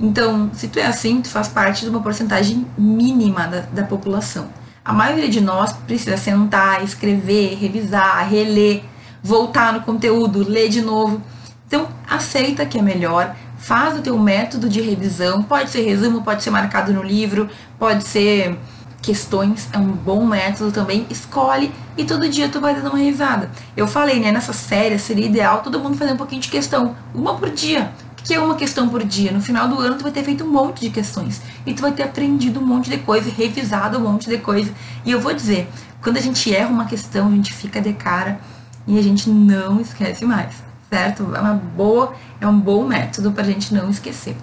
[0.01, 4.49] Então, se tu é assim, tu faz parte de uma porcentagem mínima da, da população.
[4.89, 8.83] A maioria de nós precisa sentar, escrever, revisar, reler,
[9.23, 11.21] voltar no conteúdo, ler de novo.
[11.67, 16.43] Então, aceita que é melhor, faz o teu método de revisão, pode ser resumo, pode
[16.43, 18.59] ser marcado no livro, pode ser
[19.03, 23.51] questões, é um bom método também, escolhe e todo dia tu vai dando uma revisada.
[23.77, 27.35] Eu falei, né, nessas férias seria ideal todo mundo fazer um pouquinho de questão, uma
[27.35, 27.93] por dia.
[28.29, 29.33] Que é uma questão por dia?
[29.33, 31.93] No final do ano tu vai ter feito um monte de questões e tu vai
[31.93, 34.71] ter aprendido um monte de coisa, revisado um monte de coisa.
[35.05, 35.67] E eu vou dizer,
[36.03, 38.39] quando a gente erra uma questão, a gente fica de cara
[38.87, 41.35] e a gente não esquece mais certo?
[41.35, 44.37] É uma boa, é um bom método para a gente não esquecer.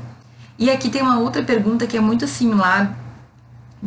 [0.57, 2.97] E aqui tem uma outra pergunta que é muito similar,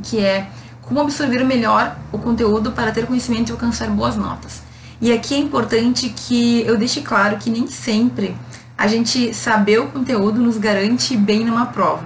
[0.02, 0.48] que é
[0.82, 4.62] como absorver melhor o conteúdo para ter conhecimento e alcançar boas notas.
[5.00, 8.36] E aqui é importante que eu deixe claro que nem sempre
[8.78, 12.04] a gente saber o conteúdo nos garante bem numa prova.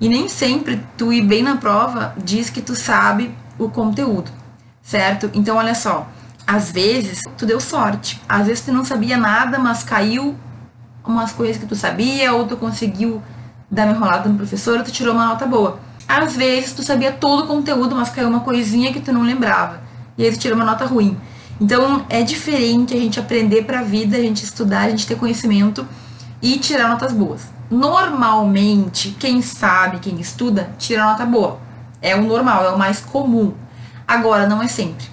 [0.00, 4.28] E nem sempre tu ir bem na prova diz que tu sabe o conteúdo,
[4.82, 5.30] certo?
[5.32, 6.08] Então olha só,
[6.44, 8.20] às vezes tu deu sorte.
[8.28, 10.34] Às vezes tu não sabia nada, mas caiu
[11.06, 13.22] umas coisas que tu sabia, ou tu conseguiu
[13.70, 15.78] dar uma enrolada no professor, tu tirou uma nota boa.
[16.08, 19.80] Às vezes tu sabia todo o conteúdo, mas caiu uma coisinha que tu não lembrava.
[20.18, 21.16] E aí tu tirou uma nota ruim.
[21.60, 25.86] Então é diferente a gente aprender pra vida, a gente estudar, a gente ter conhecimento
[26.40, 27.42] e tirar notas boas.
[27.70, 31.60] Normalmente, quem sabe, quem estuda, tira nota boa.
[32.00, 33.52] É o normal, é o mais comum.
[34.08, 35.06] Agora, não é sempre.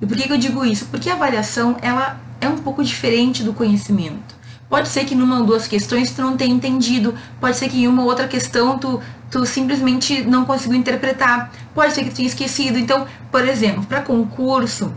[0.00, 0.86] E por que, que eu digo isso?
[0.86, 4.34] Porque a avaliação ela é um pouco diferente do conhecimento.
[4.68, 7.86] Pode ser que numa ou duas questões tu não tenha entendido, pode ser que em
[7.86, 12.28] uma ou outra questão tu, tu simplesmente não conseguiu interpretar, pode ser que tu tenha
[12.28, 12.78] esquecido.
[12.78, 14.92] Então, por exemplo, para concurso,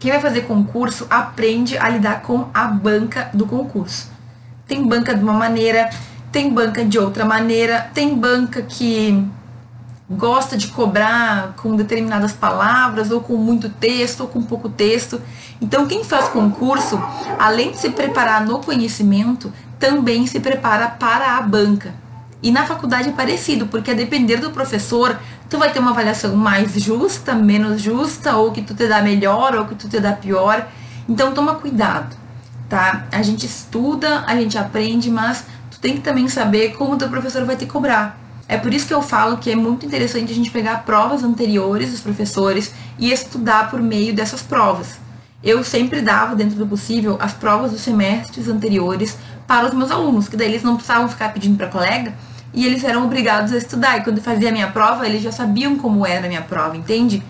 [0.00, 4.10] quem vai fazer concurso aprende a lidar com a banca do concurso.
[4.66, 5.90] Tem banca de uma maneira,
[6.32, 9.22] tem banca de outra maneira, tem banca que
[10.08, 15.20] gosta de cobrar com determinadas palavras, ou com muito texto, ou com pouco texto.
[15.60, 16.98] Então, quem faz concurso,
[17.38, 21.94] além de se preparar no conhecimento, também se prepara para a banca.
[22.42, 26.34] E na faculdade é parecido, porque a depender do professor, tu vai ter uma avaliação
[26.34, 30.12] mais justa, menos justa, ou que tu te dá melhor, ou que tu te dá
[30.12, 30.66] pior.
[31.06, 32.16] Então toma cuidado,
[32.68, 33.06] tá?
[33.12, 37.08] A gente estuda, a gente aprende, mas tu tem que também saber como o teu
[37.10, 38.18] professor vai te cobrar.
[38.48, 41.90] É por isso que eu falo que é muito interessante a gente pegar provas anteriores
[41.90, 44.98] dos professores e estudar por meio dessas provas.
[45.42, 50.28] Eu sempre dava, dentro do possível, as provas dos semestres anteriores para os meus alunos,
[50.28, 52.14] que daí eles não precisavam ficar pedindo para colega
[52.52, 53.98] e eles eram obrigados a estudar.
[53.98, 57.22] E quando fazia a minha prova, eles já sabiam como era a minha prova, entende?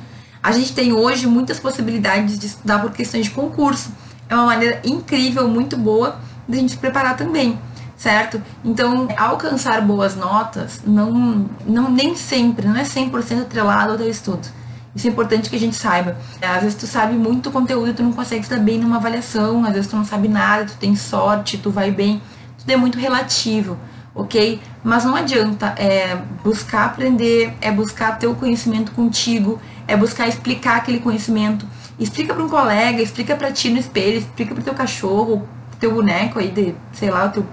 [0.43, 3.93] A gente tem hoje muitas possibilidades de estudar por questões de concurso.
[4.29, 7.59] É uma maneira incrível, muito boa, de a gente se preparar também
[8.01, 8.43] certo?
[8.65, 14.49] Então, alcançar boas notas não, não nem sempre, não é 100% atrelado ao teu estudo.
[14.97, 16.17] Isso é importante que a gente saiba.
[16.41, 19.75] Às vezes tu sabe muito conteúdo e tu não consegue estar bem numa avaliação, às
[19.75, 22.23] vezes tu não sabe nada, tu tem sorte, tu vai bem.
[22.59, 23.77] Tudo é muito relativo,
[24.15, 24.61] ok?
[24.83, 30.77] Mas não adianta é buscar aprender, é buscar ter o conhecimento contigo, é buscar explicar
[30.77, 31.67] aquele conhecimento.
[31.99, 35.47] Explica para um colega, explica para ti no espelho, explica para teu cachorro,
[35.79, 37.47] teu boneco aí de, sei lá, o teu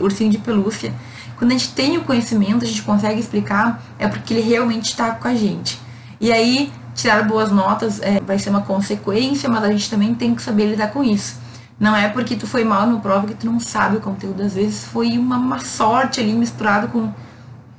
[0.00, 0.92] ursinho de pelúcia.
[1.36, 5.10] Quando a gente tem o conhecimento, a gente consegue explicar, é porque ele realmente está
[5.10, 5.78] com a gente.
[6.20, 10.34] E aí, tirar boas notas é, vai ser uma consequência, mas a gente também tem
[10.34, 11.41] que saber lidar com isso.
[11.82, 14.40] Não é porque tu foi mal no prova que tu não sabe o conteúdo.
[14.40, 17.12] Às vezes foi uma, uma sorte ali misturado com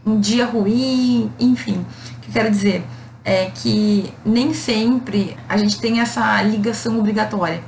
[0.06, 1.86] um dia ruim, enfim.
[2.18, 2.84] O que eu quero dizer
[3.24, 7.64] é que nem sempre a gente tem essa ligação obrigatória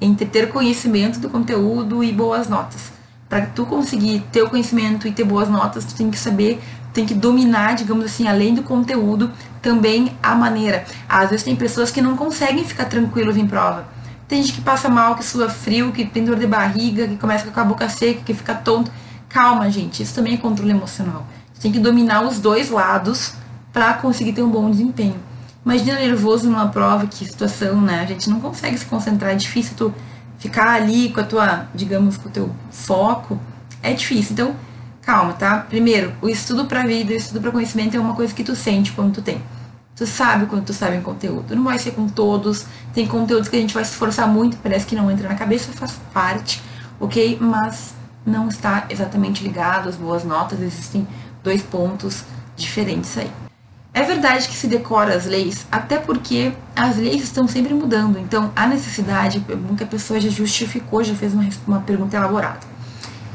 [0.00, 2.92] entre ter conhecimento do conteúdo e boas notas
[3.28, 6.60] para tu conseguir ter o conhecimento e ter boas notas, tu tem que saber,
[6.92, 10.84] tem que dominar, digamos assim, além do conteúdo, também a maneira.
[11.08, 13.86] Às vezes tem pessoas que não conseguem ficar tranquilos em prova.
[14.30, 17.50] Tem gente que passa mal, que sua frio, que tem dor de barriga, que começa
[17.50, 18.88] com a boca seca, que fica tonto.
[19.28, 21.26] Calma, gente, isso também é controle emocional.
[21.52, 23.34] Você tem que dominar os dois lados
[23.72, 25.16] para conseguir ter um bom desempenho.
[25.66, 28.02] Imagina nervoso numa prova, que situação, né?
[28.02, 29.92] A gente não consegue se concentrar, é difícil tu
[30.38, 33.36] ficar ali com a tua, digamos, com o teu foco,
[33.82, 34.34] é difícil.
[34.34, 34.54] Então,
[35.02, 35.58] calma, tá?
[35.58, 38.92] Primeiro, o estudo para vida, o estudo para conhecimento é uma coisa que tu sente
[38.92, 39.42] quando tu tem.
[40.00, 41.54] Tu sabe quando tu sabe em conteúdo.
[41.54, 42.64] Não vai ser com todos.
[42.94, 45.70] Tem conteúdos que a gente vai se esforçar muito, parece que não entra na cabeça,
[45.72, 46.62] faz parte,
[46.98, 47.36] ok?
[47.38, 47.92] Mas
[48.24, 51.06] não está exatamente ligado às boas notas, existem
[51.44, 52.24] dois pontos
[52.56, 53.30] diferentes aí.
[53.92, 58.18] É verdade que se decora as leis, até porque as leis estão sempre mudando.
[58.18, 62.60] Então, a necessidade, muita pessoa já justificou, já fez uma, uma pergunta elaborada.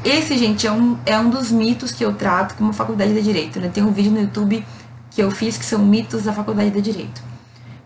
[0.04, 3.60] Esse, gente, é um, é um dos mitos que eu trato como faculdade de Direito.
[3.60, 3.70] Né?
[3.72, 4.64] Tem um vídeo no YouTube
[5.10, 7.22] que eu fiz que são mitos da faculdade de Direito.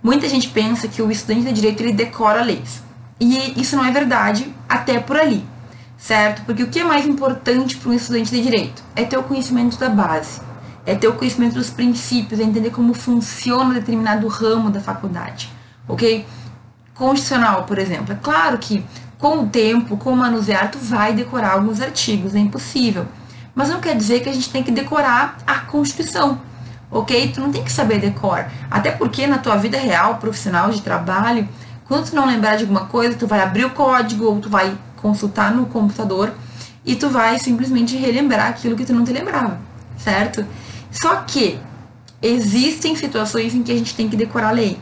[0.03, 2.83] Muita gente pensa que o estudante de Direito ele decora leis.
[3.21, 5.45] E isso não é verdade, até por ali,
[5.99, 6.43] certo?
[6.45, 8.83] Porque o que é mais importante para um estudante de Direito?
[8.97, 10.41] É ter o conhecimento da base
[10.87, 15.51] é ter o conhecimento dos princípios, é entender como funciona determinado ramo da faculdade,
[15.87, 16.27] ok?
[16.95, 18.13] Constitucional, por exemplo.
[18.13, 18.85] É claro que
[19.19, 23.07] com o tempo, com o manusear, tu vai decorar alguns artigos, é impossível.
[23.55, 26.41] Mas não quer dizer que a gente tem que decorar a Constituição,
[26.91, 27.33] ok?
[27.33, 28.47] Tu não tem que saber decor.
[28.71, 31.49] Até porque na tua vida real, profissional, de trabalho,
[31.87, 34.77] quando tu não lembrar de alguma coisa, tu vai abrir o código ou tu vai
[34.97, 36.33] consultar no computador
[36.85, 39.59] e tu vai simplesmente relembrar aquilo que tu não te lembrava,
[39.97, 40.45] certo?
[40.91, 41.59] Só que
[42.23, 44.79] existem situações em que a gente tem que decorar a lei.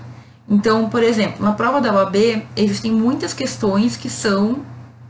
[0.48, 4.60] Então, por exemplo, na prova da OAB, existem muitas questões que são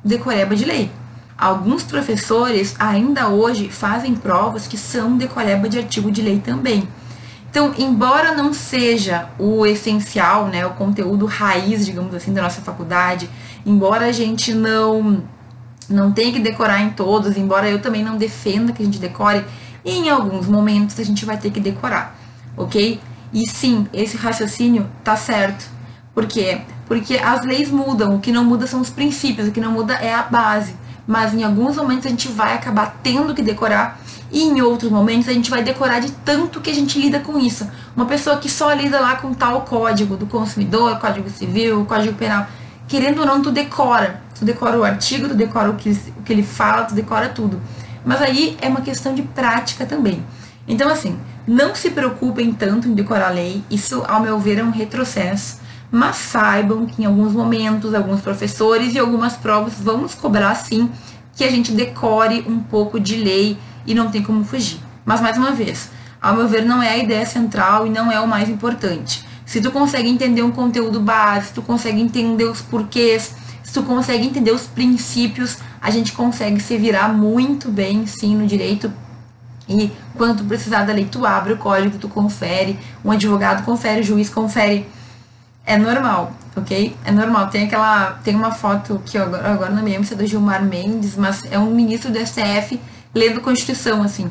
[0.04, 0.90] decoreba de lei.
[1.38, 6.88] Alguns professores ainda hoje fazem provas que são decoreba de artigo de lei também.
[7.48, 13.30] Então, embora não seja o essencial, né, o conteúdo raiz, digamos assim, da nossa faculdade,
[13.64, 15.22] embora a gente não
[15.88, 19.42] não tenha que decorar em todos, embora eu também não defenda que a gente decore,
[19.82, 22.14] em alguns momentos a gente vai ter que decorar,
[22.56, 23.00] ok?
[23.32, 25.64] E sim, esse raciocínio tá certo.
[26.14, 26.60] Por quê?
[26.86, 29.94] Porque as leis mudam, o que não muda são os princípios, o que não muda
[29.94, 30.74] é a base.
[31.08, 33.98] Mas em alguns momentos a gente vai acabar tendo que decorar
[34.30, 37.38] e em outros momentos a gente vai decorar de tanto que a gente lida com
[37.38, 37.66] isso.
[37.96, 42.46] Uma pessoa que só lida lá com tal código do consumidor, código civil, código penal,
[42.86, 44.22] querendo ou não, tu decora.
[44.38, 47.58] Tu decora o artigo, tu decora o que, o que ele fala, tu decora tudo.
[48.04, 50.22] Mas aí é uma questão de prática também.
[50.68, 54.62] Então, assim, não se preocupem tanto em decorar a lei, isso, ao meu ver, é
[54.62, 55.58] um retrocesso.
[55.90, 60.90] Mas saibam que em alguns momentos, alguns professores e algumas provas vão nos cobrar, sim,
[61.34, 64.80] que a gente decore um pouco de lei e não tem como fugir.
[65.04, 68.20] Mas, mais uma vez, ao meu ver, não é a ideia central e não é
[68.20, 69.24] o mais importante.
[69.46, 73.82] Se tu consegue entender um conteúdo base, se tu consegue entender os porquês, se tu
[73.82, 78.92] consegue entender os princípios, a gente consegue se virar muito bem, sim, no direito.
[79.68, 84.00] E quando tu precisar da lei, tu abre o código, tu confere, um advogado confere,
[84.00, 84.86] o juiz confere.
[85.68, 86.96] É normal, ok?
[87.04, 87.48] É normal.
[87.48, 88.18] Tem aquela.
[88.24, 91.14] Tem uma foto que eu agora, agora não me lembro se é do Gilmar Mendes,
[91.16, 92.80] mas é um ministro do STF
[93.14, 94.30] lendo Constituição, assim.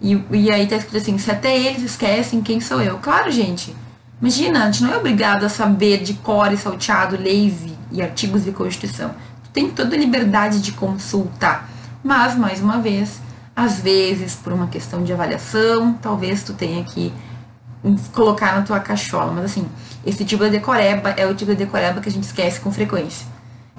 [0.00, 2.98] E, e aí tá escrito assim, se até eles esquecem, quem sou eu?
[2.98, 3.74] Claro, gente.
[4.20, 7.54] Imagina, a gente não é obrigado a saber de cor e salteado leis
[7.90, 9.14] e artigos de Constituição
[9.56, 11.66] tem toda a liberdade de consultar.
[12.04, 13.22] Mas, mais uma vez,
[13.56, 17.10] às vezes, por uma questão de avaliação, talvez tu tenha que
[18.12, 19.32] colocar na tua cachola.
[19.32, 19.66] Mas assim,
[20.04, 23.26] esse tipo de decoreba é o tipo de decoreba que a gente esquece com frequência.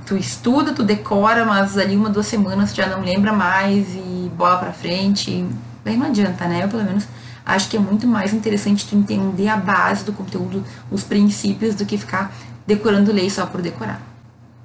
[0.05, 4.31] Tu estuda, tu decora, mas ali uma, duas semanas tu já não lembra mais e
[4.37, 5.45] bola pra frente.
[5.83, 6.63] Bem, não adianta, né?
[6.63, 7.05] Eu, pelo menos,
[7.45, 11.85] acho que é muito mais interessante tu entender a base do conteúdo, os princípios, do
[11.85, 12.33] que ficar
[12.65, 14.01] decorando lei só por decorar.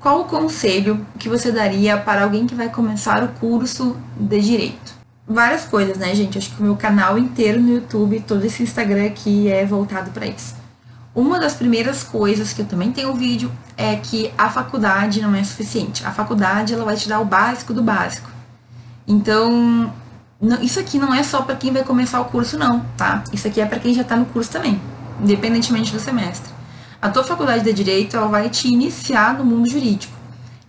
[0.00, 5.01] Qual o conselho que você daria para alguém que vai começar o curso de direito?
[5.26, 6.36] Várias coisas, né, gente?
[6.36, 10.26] Acho que o meu canal inteiro no YouTube, todo esse Instagram aqui é voltado para
[10.26, 10.54] isso.
[11.14, 15.44] Uma das primeiras coisas que eu também tenho vídeo é que a faculdade não é
[15.44, 16.04] suficiente.
[16.04, 18.30] A faculdade ela vai te dar o básico do básico.
[19.06, 19.92] Então,
[20.40, 23.22] não, isso aqui não é só para quem vai começar o curso, não, tá?
[23.32, 24.80] Isso aqui é para quem já está no curso também,
[25.20, 26.52] independentemente do semestre.
[27.00, 30.12] A tua faculdade de direito ela vai te iniciar no mundo jurídico.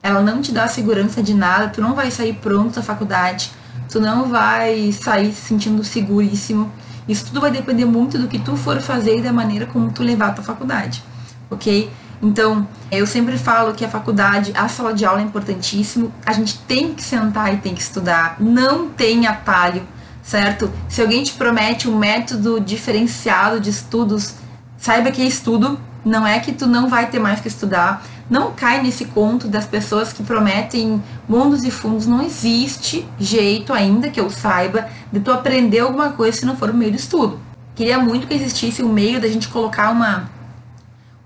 [0.02, 3.52] Ela não te dá segurança de nada, tu não vai sair pronto da faculdade,
[3.94, 6.72] tu não vai sair se sentindo seguríssimo.
[7.08, 10.02] Isso tudo vai depender muito do que tu for fazer e da maneira como tu
[10.02, 11.04] levar a tua faculdade,
[11.52, 11.92] ok?
[12.20, 16.12] Então, eu sempre falo que a faculdade, a sala de aula é importantíssimo.
[16.26, 18.38] A gente tem que sentar e tem que estudar.
[18.40, 19.84] Não tem atalho,
[20.24, 20.72] certo?
[20.90, 24.36] Se alguém te promete um método diferenciado de estudos,
[24.76, 28.04] saiba que é estudo, não é que tu não vai ter mais que estudar.
[28.30, 32.08] Não cai nesse conto das pessoas que prometem mundos e fundos.
[32.08, 36.70] Não existe jeito ainda que eu saiba de tu aprender alguma coisa se não for
[36.70, 37.40] o meio do estudo.
[37.76, 40.32] Queria muito que existisse um meio da gente colocar uma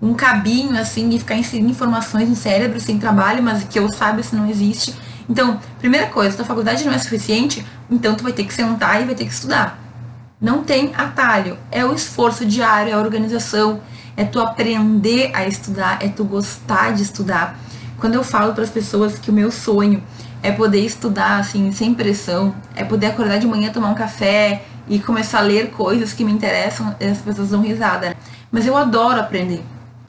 [0.01, 4.21] um cabinho assim e ficar inserindo informações no cérebro sem trabalho, mas que eu saiba
[4.21, 4.93] se não existe.
[5.29, 9.05] Então, primeira coisa, tua faculdade não é suficiente, então tu vai ter que sentar e
[9.05, 9.79] vai ter que estudar.
[10.39, 13.81] Não tem atalho, é o esforço diário, é a organização,
[14.17, 17.57] é tu aprender a estudar, é tu gostar de estudar.
[17.99, 20.03] Quando eu falo para as pessoas que o meu sonho
[20.41, 24.99] é poder estudar assim sem pressão, é poder acordar de manhã, tomar um café e
[24.99, 28.09] começar a ler coisas que me interessam, as pessoas dão risada.
[28.09, 28.15] Né?
[28.51, 29.63] Mas eu adoro aprender.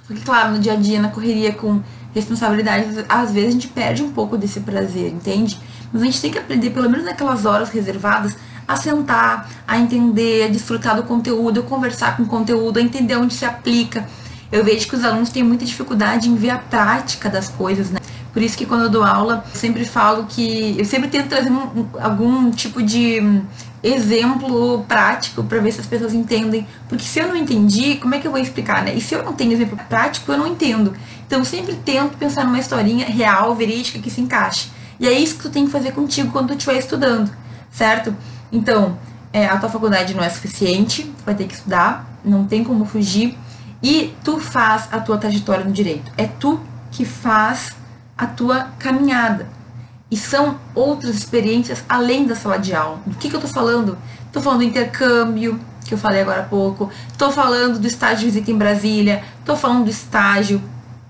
[0.06, 1.82] Só que, claro, no dia a dia, na correria com
[2.14, 5.60] responsabilidades, às vezes a gente perde um pouco desse prazer, entende?
[5.92, 8.36] Mas a gente tem que aprender, pelo menos naquelas horas reservadas,
[8.68, 13.16] a sentar, a entender, a desfrutar do conteúdo, a conversar com o conteúdo, a entender
[13.16, 14.06] onde se aplica.
[14.52, 17.98] Eu vejo que os alunos têm muita dificuldade em ver a prática das coisas, né?
[18.32, 21.50] Por isso que quando eu dou aula, eu sempre falo que eu sempre tento trazer
[21.50, 23.42] um, algum tipo de
[23.82, 26.66] exemplo prático para ver se as pessoas entendem.
[26.88, 28.94] Porque se eu não entendi, como é que eu vou explicar, né?
[28.94, 30.94] E se eu não tenho exemplo prático, eu não entendo.
[31.26, 34.70] Então eu sempre tento pensar numa historinha real, verídica, que se encaixe.
[35.00, 37.30] E é isso que tu tem que fazer contigo quando tu estiver estudando,
[37.70, 38.14] certo?
[38.50, 38.96] Então,
[39.32, 43.36] é, a tua faculdade não é suficiente, vai ter que estudar, não tem como fugir.
[43.82, 46.10] E tu faz a tua trajetória no direito.
[46.16, 47.76] É tu que faz
[48.16, 49.46] a tua caminhada.
[50.10, 52.98] E são outras experiências além da sala de aula.
[53.06, 53.96] Do que, que eu tô falando?
[54.32, 56.90] Tô falando do intercâmbio, que eu falei agora há pouco.
[57.16, 59.22] Tô falando do estágio de visita em Brasília.
[59.44, 60.62] Tô falando do estágio,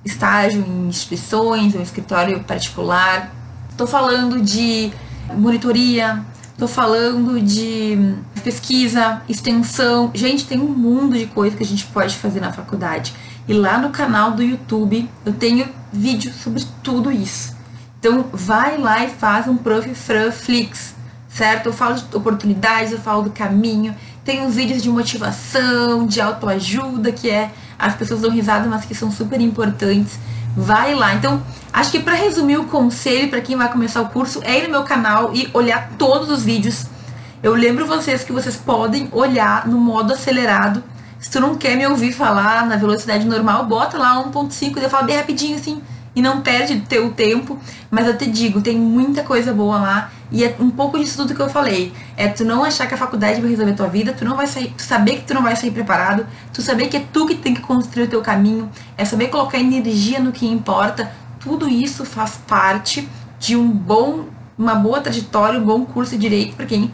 [0.05, 3.33] estágio em instituições, um escritório particular.
[3.77, 4.93] Tô falando de
[5.35, 6.25] monitoria.
[6.59, 10.11] Tô falando de pesquisa, extensão.
[10.13, 13.15] Gente, tem um mundo de coisas que a gente pode fazer na faculdade.
[13.47, 17.57] E lá no canal do YouTube eu tenho vídeo sobre tudo isso.
[18.01, 19.95] Então vai lá e faz um Prof.
[19.95, 20.97] Fran Flix,
[21.29, 21.67] certo?
[21.67, 23.95] Eu falo de oportunidades, eu falo do caminho,
[24.25, 28.97] tem uns vídeos de motivação, de autoajuda, que é as pessoas dão risada, mas que
[28.97, 30.19] são super importantes.
[30.59, 31.15] Vai lá.
[31.15, 31.41] Então,
[31.73, 34.71] acho que para resumir o conselho para quem vai começar o curso é ir no
[34.71, 36.87] meu canal e olhar todos os vídeos.
[37.41, 40.83] Eu lembro vocês que vocês podem olhar no modo acelerado.
[41.21, 44.91] Se tu não quer me ouvir falar na velocidade normal, bota lá 1.5 e eu
[44.91, 45.81] falo bem rapidinho assim
[46.19, 47.57] e não perde teu tempo,
[47.89, 51.33] mas eu te digo, tem muita coisa boa lá e é um pouco disso tudo
[51.33, 51.93] que eu falei.
[52.17, 54.75] É tu não achar que a faculdade vai resolver tua vida, tu não vai sair,
[54.77, 57.55] tu saber que tu não vai sair preparado, tu saber que é tu que tem
[57.55, 61.09] que construir o teu caminho, é saber colocar energia no que importa.
[61.39, 63.09] Tudo isso faz parte
[63.39, 64.25] de um bom,
[64.59, 66.93] uma boa trajetória, um bom curso de direito para quem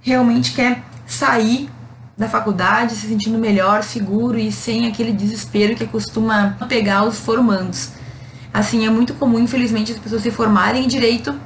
[0.00, 1.70] realmente quer sair
[2.18, 7.94] da faculdade se sentindo melhor, seguro e sem aquele desespero que costuma pegar os formandos.
[8.56, 11.38] Assim, é muito comum, infelizmente, as pessoas se formarem em direito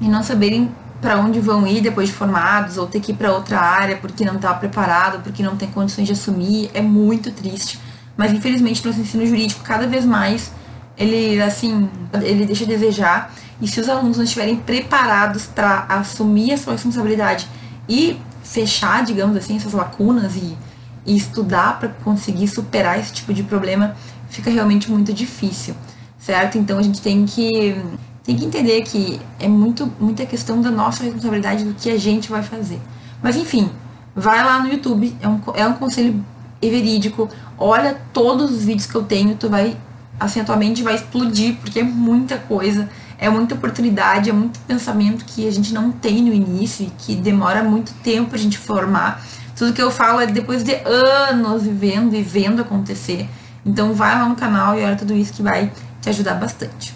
[0.00, 3.32] e não saberem para onde vão ir depois de formados, ou ter que ir para
[3.32, 6.68] outra área porque não está preparado, porque não tem condições de assumir.
[6.74, 7.78] É muito triste.
[8.16, 10.50] Mas infelizmente, nosso ensino jurídico cada vez mais
[10.98, 11.88] ele assim,
[12.20, 13.32] ele deixa a desejar.
[13.60, 17.46] E se os alunos não estiverem preparados para assumir a sua responsabilidade
[17.88, 20.58] e fechar, digamos assim, essas lacunas e,
[21.06, 23.94] e estudar para conseguir superar esse tipo de problema,
[24.28, 25.76] fica realmente muito difícil
[26.22, 26.56] certo?
[26.56, 27.76] Então a gente tem que
[28.22, 32.30] tem que entender que é muito muita questão da nossa responsabilidade do que a gente
[32.30, 32.80] vai fazer.
[33.20, 33.68] Mas enfim,
[34.14, 36.24] vai lá no YouTube, é um, é um conselho
[36.60, 39.76] verídico, olha todos os vídeos que eu tenho, tu vai
[40.20, 44.60] assim, a tua mente vai explodir, porque é muita coisa, é muita oportunidade, é muito
[44.60, 48.56] pensamento que a gente não tem no início e que demora muito tempo a gente
[48.56, 49.20] formar.
[49.56, 53.28] Tudo que eu falo é depois de anos vivendo e vendo acontecer.
[53.66, 56.94] Então vai lá no canal e olha tudo isso que vai te ajudar bastante.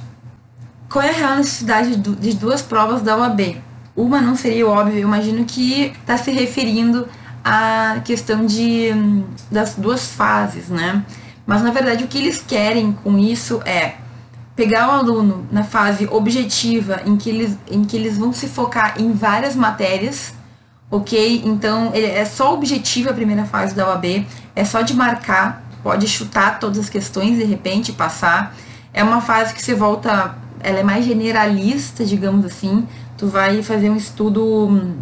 [0.91, 3.63] Qual é a real necessidade de duas provas da UAB?
[3.97, 7.09] Uma não seria óbvio, imagino que está se referindo
[7.43, 8.91] à questão de,
[9.51, 11.03] das duas fases, né?
[11.47, 13.95] Mas na verdade o que eles querem com isso é
[14.55, 19.01] pegar o aluno na fase objetiva, em que eles, em que eles vão se focar
[19.01, 20.35] em várias matérias,
[20.91, 21.43] ok?
[21.45, 26.59] Então é só objetiva a primeira fase da UAB, é só de marcar, pode chutar
[26.59, 28.55] todas as questões de repente passar
[28.97, 32.89] é uma fase que você volta, ela é mais generalista, digamos assim.
[33.19, 34.95] Tu vai fazer um estudo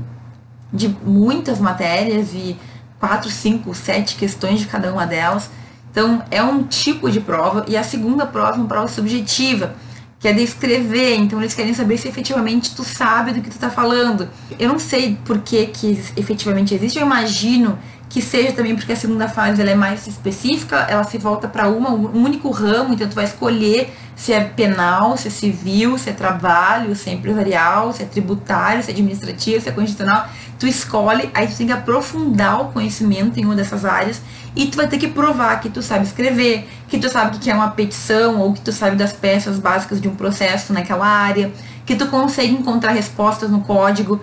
[0.72, 2.56] de muitas matérias e
[2.98, 5.48] quatro, cinco, sete questões de cada uma delas.
[5.92, 7.64] Então, é um tipo de prova.
[7.68, 9.76] E a segunda prova é uma prova subjetiva,
[10.18, 11.14] que é descrever.
[11.14, 14.28] Então, eles querem saber se efetivamente tu sabe do que tu tá falando.
[14.58, 16.98] Eu não sei por que, que efetivamente existe.
[16.98, 17.78] Eu imagino
[18.14, 21.68] que seja também porque a segunda fase ela é mais específica, ela se volta para
[21.68, 21.84] um
[22.14, 26.94] único ramo, então tu vai escolher se é penal, se é civil, se é trabalho,
[26.94, 30.28] se é empresarial, se é tributário, se é administrativo, se é constitucional.
[30.60, 34.22] Tu escolhe, aí tu tem que aprofundar o conhecimento em uma dessas áreas
[34.54, 37.50] e tu vai ter que provar que tu sabe escrever, que tu sabe o que
[37.50, 41.50] é uma petição ou que tu sabe das peças básicas de um processo naquela área,
[41.84, 44.20] que tu consegue encontrar respostas no código.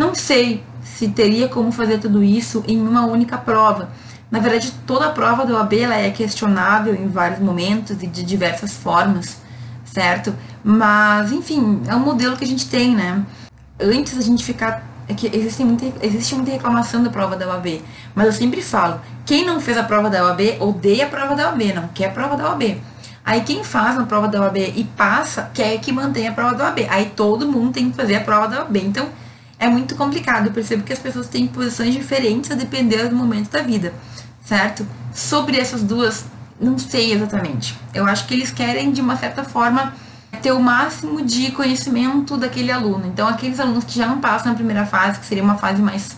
[0.00, 3.90] Não sei se teria como fazer tudo isso em uma única prova.
[4.30, 8.22] Na verdade, toda a prova da OAB ela é questionável em vários momentos e de
[8.22, 9.42] diversas formas,
[9.84, 10.34] certo?
[10.64, 13.22] Mas, enfim, é um modelo que a gente tem, né?
[13.78, 14.82] Antes a gente ficar.
[15.06, 17.82] É que existe muita, existe muita reclamação da prova da OAB.
[18.14, 21.50] Mas eu sempre falo, quem não fez a prova da OAB odeia a prova da
[21.50, 22.80] OAB, não quer a prova da OAB.
[23.22, 26.64] Aí quem faz a prova da OAB e passa, quer que mantenha a prova da
[26.64, 26.86] OAB.
[26.88, 28.78] Aí todo mundo tem que fazer a prova da OAB.
[28.78, 29.06] Então,
[29.60, 30.46] é muito complicado.
[30.46, 33.92] Eu percebo que as pessoas têm posições diferentes a depender do momento da vida,
[34.42, 34.86] certo?
[35.14, 36.24] Sobre essas duas,
[36.58, 37.78] não sei exatamente.
[37.92, 39.92] Eu acho que eles querem, de uma certa forma,
[40.40, 43.06] ter o máximo de conhecimento daquele aluno.
[43.06, 46.16] Então, aqueles alunos que já não passam na primeira fase, que seria uma fase mais,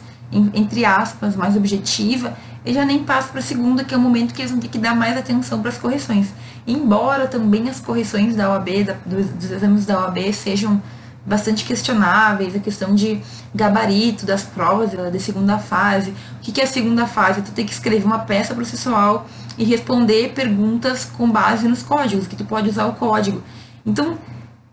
[0.55, 4.33] entre aspas, mais objetiva, eles já nem passam para a segunda, que é o momento
[4.33, 6.29] que eles vão ter que dar mais atenção para as correções.
[6.65, 10.81] Embora também as correções da OAB, da, dos, dos exames da OAB, sejam
[11.25, 13.21] bastante questionáveis, a questão de
[13.55, 16.11] gabarito das provas de segunda fase.
[16.11, 17.43] O que é a segunda fase?
[17.43, 22.37] Tu tem que escrever uma peça processual e responder perguntas com base nos códigos, que
[22.37, 23.43] tu pode usar o código.
[23.87, 24.19] Então,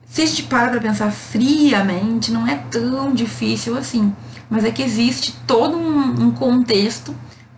[0.06, 4.14] se a gente para para pensar friamente, não é tão difícil assim.
[4.50, 7.16] Mas é que existe todo um, um contexto,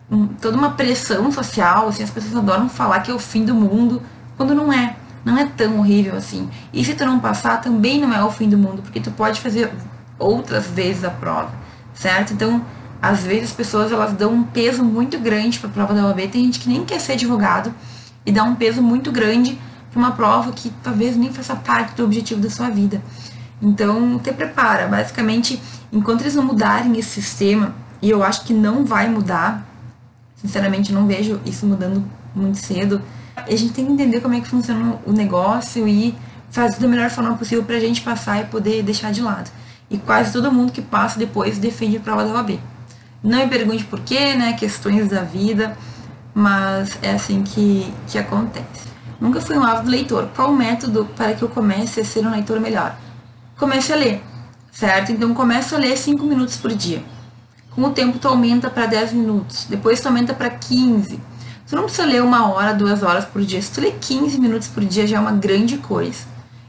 [0.09, 3.55] um, toda uma pressão social, assim, as pessoas adoram falar que é o fim do
[3.55, 4.01] mundo,
[4.35, 6.49] quando não é não é tão horrível assim.
[6.73, 9.39] E se tu não passar, também não é o fim do mundo, porque tu pode
[9.39, 9.71] fazer
[10.17, 11.51] outras vezes a prova,
[11.93, 12.33] certo?
[12.33, 12.63] Então,
[13.01, 16.27] às vezes as pessoas elas dão um peso muito grande para a prova da OAB.
[16.27, 17.73] Tem gente que nem quer ser advogado
[18.25, 19.59] e dá um peso muito grande
[19.91, 23.01] para uma prova que talvez nem faça parte do objetivo da sua vida.
[23.61, 24.87] Então, te prepara.
[24.87, 25.61] Basicamente,
[25.91, 29.65] enquanto eles não mudarem esse sistema, e eu acho que não vai mudar,
[30.35, 32.03] sinceramente não vejo isso mudando
[32.33, 33.01] muito cedo,
[33.47, 36.15] a gente tem que entender como é que funciona o negócio e
[36.49, 39.49] fazer da melhor forma possível para a gente passar e poder deixar de lado.
[39.89, 42.59] E quase todo mundo que passa depois defende a prova da OAB.
[43.23, 44.53] Não me pergunte por quê, né?
[44.53, 45.77] Questões da vida,
[46.33, 48.89] mas é assim que, que acontece.
[49.19, 50.29] Nunca fui um ávido leitor.
[50.35, 52.95] Qual o método para que eu comece a ser um leitor melhor?
[53.57, 54.23] Comece a ler,
[54.71, 55.11] certo?
[55.11, 57.03] Então comece a ler 5 minutos por dia.
[57.69, 61.19] Com o tempo tu aumenta para 10 minutos, depois tu aumenta para 15,
[61.71, 63.61] Tu não precisa ler uma hora, duas horas por dia.
[63.61, 66.25] Se tu ler 15 minutos por dia já é uma grande coisa.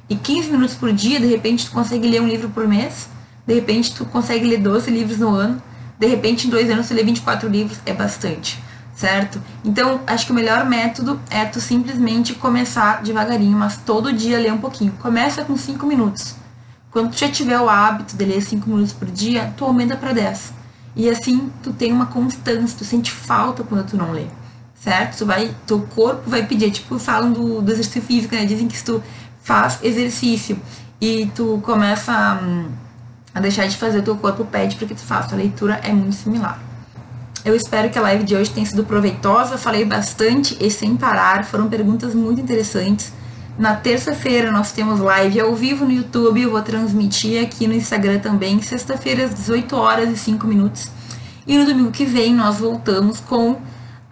[0.08, 3.08] E 15 minutos por dia, de repente, tu consegue ler um livro por mês.
[3.44, 5.60] De repente, tu consegue ler 12 livros no ano.
[5.98, 7.80] De repente, em dois anos, tu lê 24 livros.
[7.84, 8.62] É bastante,
[8.94, 9.42] certo?
[9.64, 14.52] Então, acho que o melhor método é tu simplesmente começar devagarinho, mas todo dia ler
[14.52, 14.92] um pouquinho.
[15.02, 16.36] Começa com 5 minutos.
[16.92, 20.12] Quando tu já tiver o hábito de ler 5 minutos por dia, tu aumenta para
[20.12, 20.52] 10.
[20.94, 24.26] E assim, tu tem uma constância, tu sente falta quando tu não lê
[24.82, 25.18] certo?
[25.18, 28.44] Tu vai, teu corpo vai pedir, tipo, falam do, do exercício físico, né?
[28.44, 29.02] Dizem que se tu
[29.42, 30.58] faz exercício
[31.00, 32.38] e tu começa a,
[33.34, 35.34] a deixar de fazer, teu corpo pede para que tu faça.
[35.34, 36.60] A leitura é muito similar.
[37.44, 39.58] Eu espero que a live de hoje tenha sido proveitosa.
[39.58, 41.44] Falei bastante e sem parar.
[41.44, 43.12] Foram perguntas muito interessantes.
[43.58, 46.40] Na terça-feira nós temos live ao vivo no YouTube.
[46.40, 48.62] Eu vou transmitir aqui no Instagram também.
[48.62, 50.88] Sexta-feira, às 18 horas e 5 minutos.
[51.44, 53.56] E no domingo que vem nós voltamos com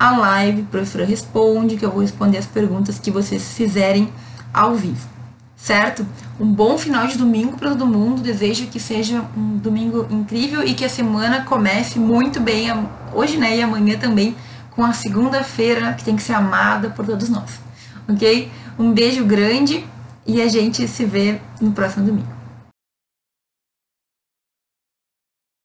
[0.00, 4.10] a live, professora responde, que eu vou responder as perguntas que vocês fizerem
[4.52, 5.06] ao vivo,
[5.54, 6.06] certo?
[6.40, 8.22] Um bom final de domingo para todo mundo.
[8.22, 12.68] Desejo que seja um domingo incrível e que a semana comece muito bem
[13.12, 14.34] hoje, né, e amanhã também
[14.70, 17.60] com a segunda-feira que tem que ser amada por todos nós.
[18.08, 18.50] OK?
[18.78, 19.84] Um beijo grande
[20.26, 22.39] e a gente se vê no próximo domingo.